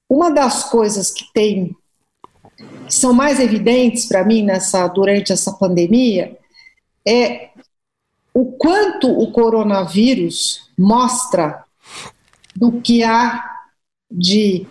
uma 0.09 0.31
das 0.31 0.71
coisas 0.71 1.11
que 1.11 1.25
tem 1.33 1.77
que 2.87 2.95
são 2.95 3.13
mais 3.13 3.41
evidentes 3.41 4.07
para 4.07 4.25
mim 4.25 4.43
nessa 4.43 4.87
durante 4.87 5.33
essa 5.33 5.53
pandemia 5.53 6.39
é 7.07 7.51
o 8.33 8.53
quanto 8.53 9.11
o 9.11 9.33
coronavírus 9.33 10.71
mostra 10.79 11.65
do 12.55 12.81
que 12.81 13.03
há 13.03 13.45
de 14.11 14.67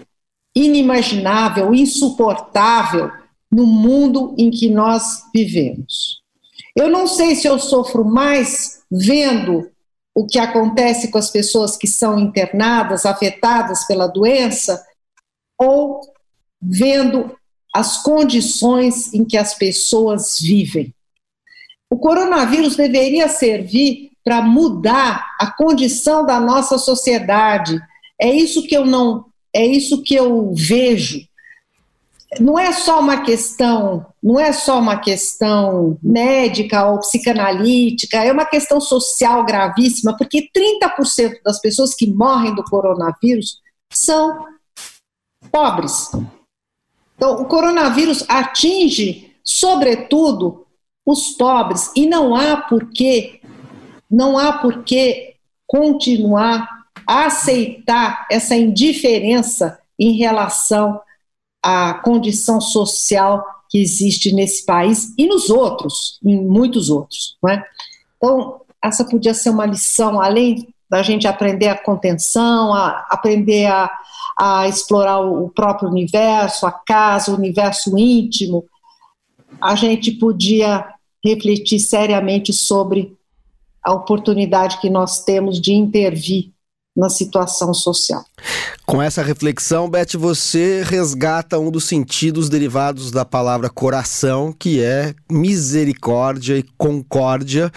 inimaginável, 0.56 1.74
insuportável 1.74 3.12
no 3.52 3.66
mundo 3.66 4.34
em 4.38 4.50
que 4.50 4.70
nós 4.70 5.24
vivemos. 5.34 6.22
Eu 6.76 6.90
não 6.90 7.06
sei 7.06 7.36
se 7.36 7.48
eu 7.48 7.60
sofro 7.60 8.06
mais 8.06 8.84
vendo 8.90 9.70
o 10.16 10.26
que 10.26 10.40
acontece 10.40 11.10
com 11.12 11.18
as 11.18 11.30
pessoas 11.30 11.76
que 11.76 11.88
são 11.88 12.18
internadas, 12.18 13.06
afetadas 13.06 13.86
pela 13.86 14.08
doença, 14.08 14.82
ou 15.60 16.00
vendo 16.62 17.36
as 17.74 18.02
condições 18.02 19.14
em 19.14 19.26
que 19.26 19.38
as 19.38 19.54
pessoas 19.54 20.40
vivem. 20.40 20.96
O 21.90 21.98
coronavírus 21.98 22.78
deveria 22.78 23.28
servir 23.28 24.12
para 24.24 24.42
mudar 24.42 25.36
a 25.40 25.52
condição 25.52 26.26
da 26.26 26.40
nossa 26.40 26.78
sociedade. 26.78 27.80
É 28.20 28.30
isso 28.30 28.66
que 28.66 28.76
eu 28.76 28.86
não, 28.86 29.26
é 29.54 29.66
isso 29.66 30.02
que 30.02 30.16
eu 30.16 30.54
vejo. 30.56 31.28
Não 32.40 32.58
é 32.60 32.72
só 32.72 33.00
uma 33.00 33.22
questão, 33.22 34.06
não 34.22 34.40
é 34.40 34.52
só 34.52 34.80
uma 34.80 34.98
questão 34.98 35.98
médica 36.02 36.86
ou 36.86 37.00
psicanalítica, 37.00 38.18
é 38.18 38.32
uma 38.32 38.46
questão 38.46 38.82
social 38.82 39.46
gravíssima, 39.46 40.16
porque 40.18 40.50
30% 40.56 41.42
das 41.44 41.60
pessoas 41.60 41.96
que 41.96 42.08
morrem 42.08 42.54
do 42.54 42.64
coronavírus 42.64 43.62
são 43.92 44.46
pobres, 45.52 46.12
então, 47.18 47.36
o 47.36 47.46
coronavírus 47.46 48.26
atinge, 48.28 49.34
sobretudo, 49.44 50.66
os 51.06 51.30
pobres. 51.30 51.92
E 51.96 52.06
não 52.06 52.36
há 52.36 52.58
porquê, 52.58 53.40
não 54.10 54.38
há 54.38 54.54
porquê 54.54 55.36
continuar 55.66 56.68
a 57.08 57.26
aceitar 57.26 58.28
essa 58.30 58.56
indiferença 58.56 59.80
em 59.98 60.14
relação 60.14 61.00
à 61.66 61.96
condição 61.96 62.62
social 62.62 63.44
que 63.68 63.80
existe 63.80 64.32
nesse 64.32 64.64
país 64.64 65.12
e 65.18 65.26
nos 65.26 65.50
outros, 65.50 66.20
em 66.24 66.40
muitos 66.46 66.92
outros. 66.92 67.36
Não 67.42 67.50
é? 67.50 67.66
Então, 68.18 68.62
essa 68.84 69.04
podia 69.04 69.34
ser 69.34 69.50
uma 69.50 69.66
lição, 69.66 70.22
além 70.22 70.68
da 70.88 71.02
gente 71.02 71.28
aprender 71.28 71.68
a 71.68 71.78
contenção, 71.78 72.72
a 72.72 73.08
aprender 73.10 73.66
a, 73.66 73.90
a 74.38 74.68
explorar 74.68 75.22
o 75.22 75.50
próprio 75.50 75.90
universo, 75.90 76.68
a 76.68 76.72
casa, 76.72 77.32
o 77.32 77.36
universo 77.36 77.98
íntimo, 77.98 78.64
a 79.60 79.74
gente 79.74 80.12
podia 80.12 80.88
refletir 81.24 81.80
seriamente 81.80 82.54
sobre 82.54 83.18
a 83.84 83.92
oportunidade 83.92 84.80
que 84.80 84.90
nós 84.90 85.24
temos 85.24 85.60
de 85.60 85.74
intervir 85.74 86.52
na 86.96 87.10
situação 87.10 87.74
social. 87.74 88.24
Com 88.86 89.02
essa 89.02 89.22
reflexão, 89.22 89.90
Beth, 89.90 90.18
você 90.18 90.82
resgata 90.84 91.60
um 91.60 91.70
dos 91.70 91.86
sentidos 91.86 92.48
derivados 92.48 93.12
da 93.12 93.26
palavra 93.26 93.70
coração, 93.70 94.54
que 94.58 94.82
é 94.82 95.14
misericórdia 95.30 96.58
e 96.58 96.64
concórdia, 96.78 97.72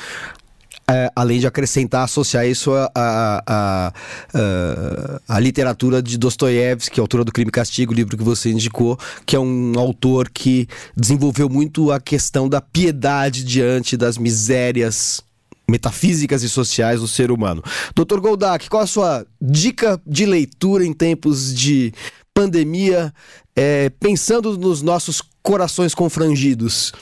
é, 0.91 1.11
além 1.15 1.39
de 1.39 1.47
acrescentar, 1.47 2.05
associar 2.05 2.47
isso 2.47 2.73
à 2.73 2.91
a, 2.95 3.43
a, 3.47 3.93
a, 4.35 5.21
a, 5.37 5.41
literatura 5.41 6.01
de 6.01 6.17
Dostoiévski, 6.17 6.99
autor 6.99 7.25
do 7.25 7.33
Crime 7.33 7.49
e 7.49 7.53
Castigo, 7.53 7.93
livro 7.93 8.17
que 8.17 8.25
você 8.25 8.51
indicou, 8.51 8.99
que 9.27 9.37
é 9.37 9.39
um 9.39 9.79
autor 9.79 10.31
que 10.31 10.67
desenvolveu 10.97 11.49
muito 11.49 11.93
a 11.93 12.01
questão 12.01 12.49
da 12.49 12.63
piedade 12.63 13.45
diante 13.45 13.99
das 13.99 14.17
misérias 14.17 15.21
metafísicas 15.69 16.43
e 16.43 16.49
sociais 16.49 17.01
do 17.01 17.09
ser 17.09 17.31
humano. 17.31 17.63
Dr. 17.95 18.21
Goldak, 18.21 18.69
qual 18.69 18.83
a 18.83 18.87
sua 18.87 19.27
dica 19.41 20.01
de 20.07 20.25
leitura 20.25 20.85
em 20.85 20.93
tempos 20.93 21.55
de 21.55 21.93
pandemia, 22.33 23.13
é, 23.55 23.91
pensando 23.91 24.57
nos 24.57 24.81
nossos 24.81 25.21
corações 25.43 25.95
confrangidos? 25.95 26.93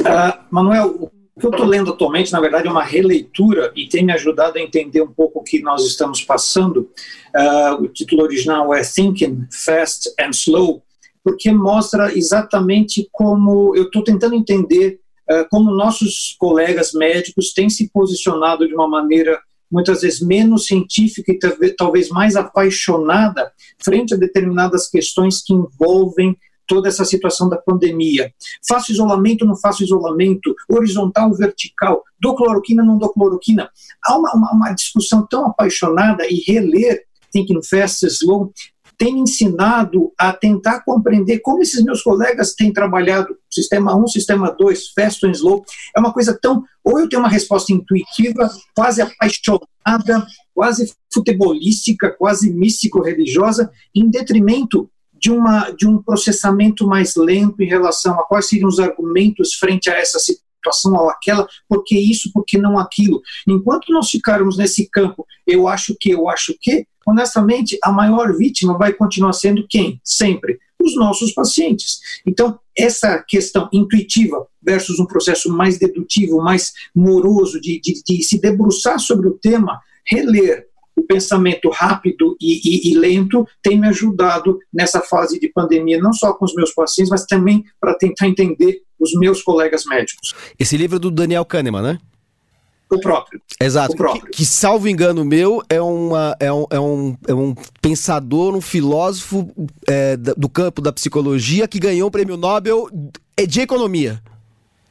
Uh, 0.00 0.38
Manuel, 0.50 1.10
o 1.34 1.40
que 1.40 1.46
eu 1.46 1.50
estou 1.50 1.66
lendo 1.66 1.90
atualmente, 1.90 2.32
na 2.32 2.40
verdade, 2.40 2.68
é 2.68 2.70
uma 2.70 2.84
releitura 2.84 3.72
e 3.74 3.88
tem 3.88 4.04
me 4.04 4.12
ajudado 4.12 4.58
a 4.58 4.60
entender 4.60 5.00
um 5.00 5.12
pouco 5.12 5.40
o 5.40 5.42
que 5.42 5.60
nós 5.62 5.84
estamos 5.86 6.22
passando. 6.22 6.90
Uh, 7.34 7.82
o 7.82 7.88
título 7.88 8.22
original 8.22 8.74
é 8.74 8.82
Thinking 8.82 9.46
Fast 9.50 10.12
and 10.20 10.30
Slow, 10.30 10.82
porque 11.24 11.50
mostra 11.50 12.12
exatamente 12.16 13.08
como 13.12 13.74
eu 13.74 13.84
estou 13.84 14.02
tentando 14.04 14.34
entender 14.34 15.00
como 15.50 15.70
nossos 15.70 16.34
colegas 16.38 16.92
médicos 16.92 17.52
têm 17.52 17.68
se 17.68 17.90
posicionado 17.90 18.66
de 18.66 18.74
uma 18.74 18.88
maneira 18.88 19.38
muitas 19.70 20.00
vezes 20.00 20.20
menos 20.20 20.66
científica 20.66 21.32
e 21.32 21.74
talvez 21.74 22.08
mais 22.08 22.36
apaixonada 22.36 23.52
frente 23.84 24.14
a 24.14 24.16
determinadas 24.16 24.88
questões 24.88 25.42
que 25.42 25.52
envolvem 25.52 26.36
toda 26.66 26.88
essa 26.88 27.04
situação 27.04 27.48
da 27.48 27.56
pandemia. 27.56 28.32
Faço 28.68 28.92
isolamento, 28.92 29.44
não 29.44 29.56
faço 29.56 29.82
isolamento, 29.82 30.54
horizontal, 30.68 31.32
vertical, 31.34 32.02
dou 32.20 32.36
cloroquina, 32.36 32.84
não 32.84 32.98
dou 32.98 33.10
cloroquina. 33.12 33.70
Há 34.04 34.16
uma, 34.16 34.32
uma, 34.34 34.52
uma 34.52 34.72
discussão 34.72 35.26
tão 35.26 35.46
apaixonada 35.46 36.26
e 36.26 36.42
reler 36.46 37.02
Thinking 37.32 37.62
Fast 37.62 38.06
Slow 38.06 38.52
tem 38.98 39.14
me 39.14 39.20
ensinado 39.20 40.12
a 40.18 40.32
tentar 40.32 40.80
compreender 40.80 41.38
como 41.38 41.62
esses 41.62 41.82
meus 41.84 42.02
colegas 42.02 42.54
têm 42.54 42.72
trabalhado 42.72 43.38
sistema 43.48 43.96
1, 43.96 44.08
sistema 44.08 44.50
2, 44.50 44.88
fast 44.88 45.24
and 45.24 45.30
slow. 45.30 45.64
É 45.96 46.00
uma 46.00 46.12
coisa 46.12 46.36
tão. 46.38 46.64
Ou 46.82 46.98
eu 46.98 47.08
tenho 47.08 47.22
uma 47.22 47.28
resposta 47.28 47.72
intuitiva, 47.72 48.50
quase 48.74 49.00
apaixonada, 49.00 50.26
quase 50.52 50.92
futebolística, 51.14 52.10
quase 52.10 52.52
místico-religiosa, 52.52 53.70
em 53.94 54.10
detrimento 54.10 54.90
de, 55.14 55.30
uma, 55.30 55.70
de 55.70 55.86
um 55.86 56.02
processamento 56.02 56.86
mais 56.86 57.14
lento 57.14 57.62
em 57.62 57.66
relação 57.66 58.18
a 58.18 58.24
quais 58.24 58.48
seriam 58.48 58.68
os 58.68 58.80
argumentos 58.80 59.54
frente 59.54 59.88
a 59.88 59.94
essa 59.94 60.18
situação 60.18 60.92
ou 60.92 61.08
aquela, 61.08 61.46
porque 61.68 61.98
isso, 61.98 62.30
porque 62.32 62.58
não 62.58 62.78
aquilo. 62.78 63.22
Enquanto 63.46 63.92
nós 63.92 64.10
ficarmos 64.10 64.56
nesse 64.56 64.88
campo, 64.90 65.24
eu 65.46 65.68
acho 65.68 65.96
que, 65.98 66.10
eu 66.10 66.28
acho 66.28 66.54
que, 66.60 66.86
honestamente, 67.08 67.78
a 67.82 67.90
maior 67.90 68.36
vítima 68.36 68.76
vai 68.76 68.92
continuar 68.92 69.32
sendo 69.32 69.66
quem? 69.68 70.00
Sempre 70.04 70.58
os 70.80 70.94
nossos 70.94 71.32
pacientes. 71.32 71.98
Então, 72.26 72.58
essa 72.76 73.22
questão 73.26 73.68
intuitiva 73.72 74.46
versus 74.62 75.00
um 75.00 75.06
processo 75.06 75.50
mais 75.50 75.78
dedutivo, 75.78 76.40
mais 76.40 76.72
moroso, 76.94 77.60
de, 77.60 77.80
de, 77.80 78.02
de 78.04 78.22
se 78.22 78.40
debruçar 78.40 79.00
sobre 79.00 79.28
o 79.28 79.32
tema, 79.32 79.80
reler, 80.06 80.66
o 80.96 81.02
pensamento 81.02 81.70
rápido 81.70 82.36
e, 82.40 82.60
e, 82.64 82.90
e, 82.90 82.98
lento 82.98 83.46
tem 83.62 83.78
me 83.78 83.86
ajudado 83.86 84.58
nessa 84.72 85.00
fase 85.00 85.38
de 85.38 85.48
pandemia, 85.48 86.00
não 86.00 86.12
só 86.12 86.32
com 86.32 86.44
os 86.44 86.54
meus 86.54 86.72
pacientes, 86.72 87.10
mas 87.10 87.24
também 87.24 87.64
para 87.80 87.94
tentar 87.94 88.26
entender 88.26 88.82
os 88.98 89.12
meus 89.14 89.40
colegas 89.42 89.84
médicos. 89.86 90.34
Esse 90.58 90.76
livro 90.76 90.96
é 90.96 90.98
do 90.98 91.10
Daniel 91.10 91.44
Kahneman, 91.44 91.82
né? 91.82 91.98
O 92.90 92.98
próprio. 92.98 93.40
Exato. 93.60 93.92
O 93.92 93.96
próprio. 93.96 94.24
Que, 94.26 94.38
que, 94.38 94.46
salvo 94.46 94.88
engano 94.88 95.24
meu, 95.24 95.62
é, 95.68 95.80
uma, 95.80 96.36
é, 96.40 96.52
um, 96.52 96.66
é, 96.70 96.80
um, 96.80 97.16
é 97.28 97.34
um 97.34 97.54
pensador, 97.82 98.54
um 98.54 98.60
filósofo 98.60 99.50
é, 99.86 100.16
do 100.16 100.48
campo 100.48 100.80
da 100.80 100.92
psicologia 100.92 101.68
que 101.68 101.78
ganhou 101.78 102.08
o 102.08 102.10
prêmio 102.10 102.36
Nobel 102.36 102.88
de 103.46 103.60
Economia 103.60 104.22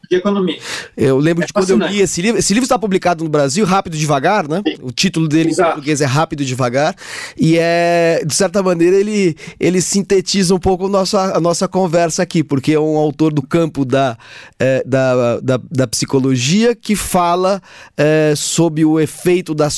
de 0.09 0.15
economia. 0.15 0.57
Eu 0.95 1.17
lembro 1.17 1.43
é 1.43 1.47
de 1.47 1.53
quando 1.53 1.69
eu 1.69 1.77
li 1.77 2.01
esse 2.01 2.21
livro. 2.21 2.39
Esse 2.39 2.53
livro 2.53 2.65
está 2.65 2.77
publicado 2.79 3.23
no 3.23 3.29
Brasil, 3.29 3.65
Rápido 3.65 3.95
e 3.95 3.99
Devagar, 3.99 4.47
né? 4.47 4.61
Sim. 4.65 4.77
O 4.81 4.91
título 4.91 5.27
dele 5.27 5.49
Exato. 5.49 5.69
em 5.69 5.73
português 5.73 6.01
é 6.01 6.05
Rápido 6.05 6.43
e 6.43 6.45
Devagar. 6.45 6.95
E 7.37 7.57
é, 7.57 8.23
de 8.25 8.33
certa 8.33 8.63
maneira, 8.63 8.95
ele, 8.95 9.35
ele 9.59 9.81
sintetiza 9.81 10.53
um 10.55 10.59
pouco 10.59 10.85
a 10.85 10.89
nossa, 10.89 11.35
a 11.35 11.39
nossa 11.39 11.67
conversa 11.67 12.23
aqui, 12.23 12.43
porque 12.43 12.73
é 12.73 12.79
um 12.79 12.97
autor 12.97 13.33
do 13.33 13.41
campo 13.41 13.85
da, 13.85 14.17
é, 14.59 14.83
da, 14.85 15.39
da, 15.39 15.59
da, 15.69 15.87
psicologia 15.87 16.75
que 16.75 16.95
fala 16.95 17.61
é, 17.95 18.33
sobre 18.35 18.85
o 18.85 18.99
efeito 18.99 19.53
da, 19.53 19.69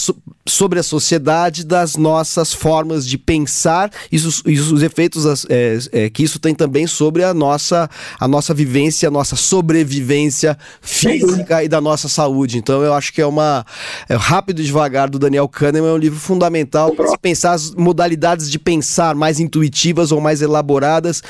sobre 0.50 0.80
a 0.80 0.84
sociedade 0.84 1.66
das 1.66 1.96
nossas 1.96 2.54
formas 2.54 3.08
de 3.08 3.18
pensar 3.18 3.92
e 4.12 4.18
os, 4.18 4.42
e 4.46 4.60
os 4.60 4.82
efeitos 4.82 5.46
é, 5.50 5.78
é, 5.92 6.10
que 6.10 6.24
isso 6.24 6.40
tem 6.40 6.54
também 6.54 6.88
sobre 6.88 7.24
a 7.24 7.34
nossa, 7.34 7.90
a 8.20 8.28
nossa 8.28 8.54
vivência, 8.54 9.08
a 9.08 9.12
nossa 9.12 9.36
sobrevivência 9.36 10.58
física 10.82 11.64
e 11.64 11.68
da 11.68 11.80
nossa 11.80 12.10
saúde. 12.10 12.58
Então 12.58 12.82
eu 12.82 12.94
acho 12.94 13.14
que 13.14 13.22
é 13.22 13.26
uma 13.26 13.66
é 14.08 14.16
rápido 14.16 14.62
e 14.62 14.66
devagar 14.66 15.10
do 15.10 15.20
Daniel 15.20 15.48
Kahneman 15.48 15.90
é 15.90 15.94
um 15.94 15.98
livro 15.98 16.20
fundamental 16.20 16.92
para 16.96 17.18
pensar 17.18 17.54
as 17.54 17.72
modalidades 17.72 18.50
de 18.50 18.60
pensar 18.60 19.16
mais 19.16 19.40
intuitivas 19.40 20.12
ou 20.12 20.20
mais 20.20 20.42
elaboradas 20.42 21.22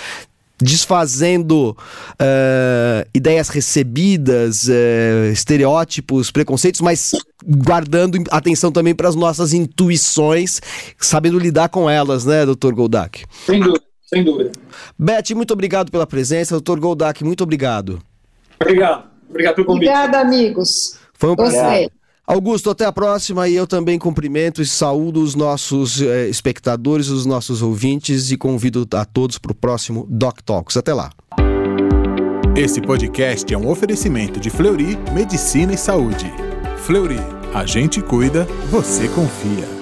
desfazendo 0.62 1.72
uh, 1.72 3.10
ideias 3.14 3.50
recebidas, 3.50 4.68
uh, 4.68 5.32
estereótipos, 5.32 6.32
preconceitos, 6.32 6.82
mas 6.82 7.12
guardando 7.46 8.22
atenção 8.30 8.72
também 8.72 8.94
para 8.94 9.08
as 9.08 9.16
nossas 9.16 9.54
intuições, 9.54 10.62
sabendo 10.98 11.40
lidar 11.40 11.70
com 11.70 11.90
elas, 11.90 12.26
né, 12.26 12.46
doutor 12.46 12.74
Goldak? 12.74 13.26
Sem 13.46 13.60
dúvida, 13.60 13.86
sem 14.06 14.24
dúvida. 14.24 14.52
Beth, 14.98 15.36
muito 15.36 15.54
obrigado 15.54 15.92
pela 15.92 16.06
presença. 16.06 16.56
Doutor 16.56 16.80
Goldak, 16.80 17.24
muito 17.24 17.44
obrigado. 17.44 18.02
Obrigado. 18.62 19.10
Obrigado 19.30 19.56
pelo 19.56 19.68
convite. 19.68 19.90
Obrigada, 19.90 20.20
amigos. 20.20 20.98
Foi 21.14 21.30
um 21.30 21.36
prazer. 21.36 21.92
Augusto, 22.30 22.70
até 22.70 22.86
a 22.86 22.92
próxima 22.92 23.48
e 23.48 23.56
eu 23.56 23.66
também 23.66 23.98
cumprimento 23.98 24.62
e 24.62 24.66
saúdo 24.66 25.20
os 25.20 25.34
nossos 25.34 26.00
eh, 26.00 26.30
espectadores, 26.30 27.08
os 27.08 27.26
nossos 27.26 27.64
ouvintes 27.64 28.30
e 28.30 28.38
convido 28.38 28.88
a 28.94 29.04
todos 29.04 29.40
para 29.40 29.52
o 29.52 29.56
próximo 29.56 30.06
Doc 30.08 30.42
Talks. 30.42 30.78
Até 30.78 30.94
lá. 30.94 31.10
Esse 32.56 32.82
podcast 32.82 33.52
é 33.52 33.58
um 33.58 33.68
oferecimento 33.68 34.40
de 34.40 34.52
Fleury 34.52 34.96
Medicina 35.12 35.74
e 35.74 35.78
Saúde. 35.78 36.32
Fleury, 36.78 37.20
a 37.52 37.66
gente 37.66 38.00
cuida, 38.00 38.48
você 38.70 39.08
confia. 39.08 39.79